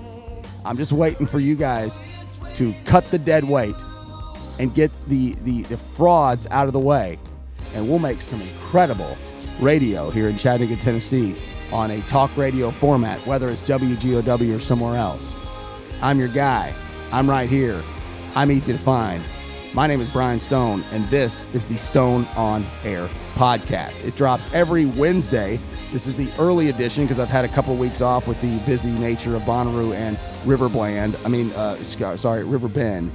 [0.63, 1.97] I'm just waiting for you guys
[2.55, 3.75] to cut the dead weight
[4.59, 7.17] and get the, the, the frauds out of the way.
[7.73, 9.17] And we'll make some incredible
[9.59, 11.35] radio here in Chattanooga, Tennessee
[11.71, 15.33] on a talk radio format, whether it's WGOW or somewhere else.
[16.01, 16.73] I'm your guy.
[17.11, 17.81] I'm right here.
[18.35, 19.23] I'm easy to find.
[19.75, 24.05] My name is Brian Stone, and this is the Stone on Air podcast.
[24.07, 25.59] It drops every Wednesday.
[25.91, 28.91] This is the early edition because I've had a couple weeks off with the busy
[28.91, 31.17] nature of Bonnaroo and River Bland.
[31.25, 33.11] I mean, uh, sorry, River Bend.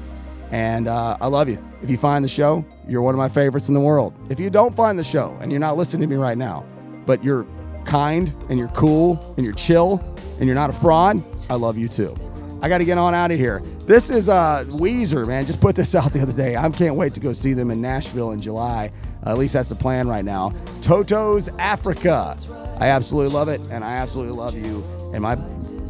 [0.50, 1.64] And uh, I love you.
[1.80, 4.12] If you find the show, you're one of my favorites in the world.
[4.28, 6.66] If you don't find the show and you're not listening to me right now,
[7.06, 7.46] but you're
[7.84, 10.02] kind and you're cool and you're chill
[10.40, 12.16] and you're not a fraud, I love you too.
[12.60, 13.60] I got to get on out of here.
[13.86, 15.46] This is uh, Weezer, man.
[15.46, 16.56] Just put this out the other day.
[16.56, 18.90] I can't wait to go see them in Nashville in July.
[19.24, 20.52] Uh, at least that's the plan right now.
[20.82, 22.36] Toto's Africa.
[22.80, 24.84] I absolutely love it, and I absolutely love you.
[25.12, 25.36] And my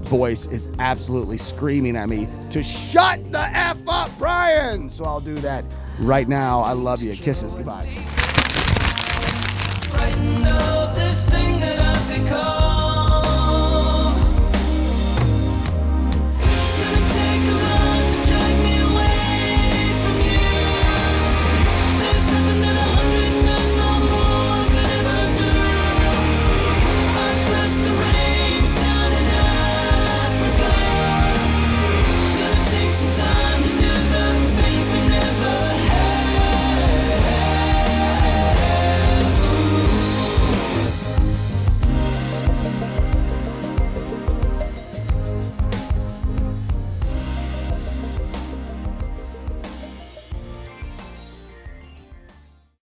[0.09, 4.89] voice is absolutely screaming at me to shut the F up, Brian.
[4.89, 5.65] So I'll do that
[5.99, 6.61] right now.
[6.61, 7.15] I love you.
[7.15, 7.55] Kisses.
[7.55, 7.85] Goodbye.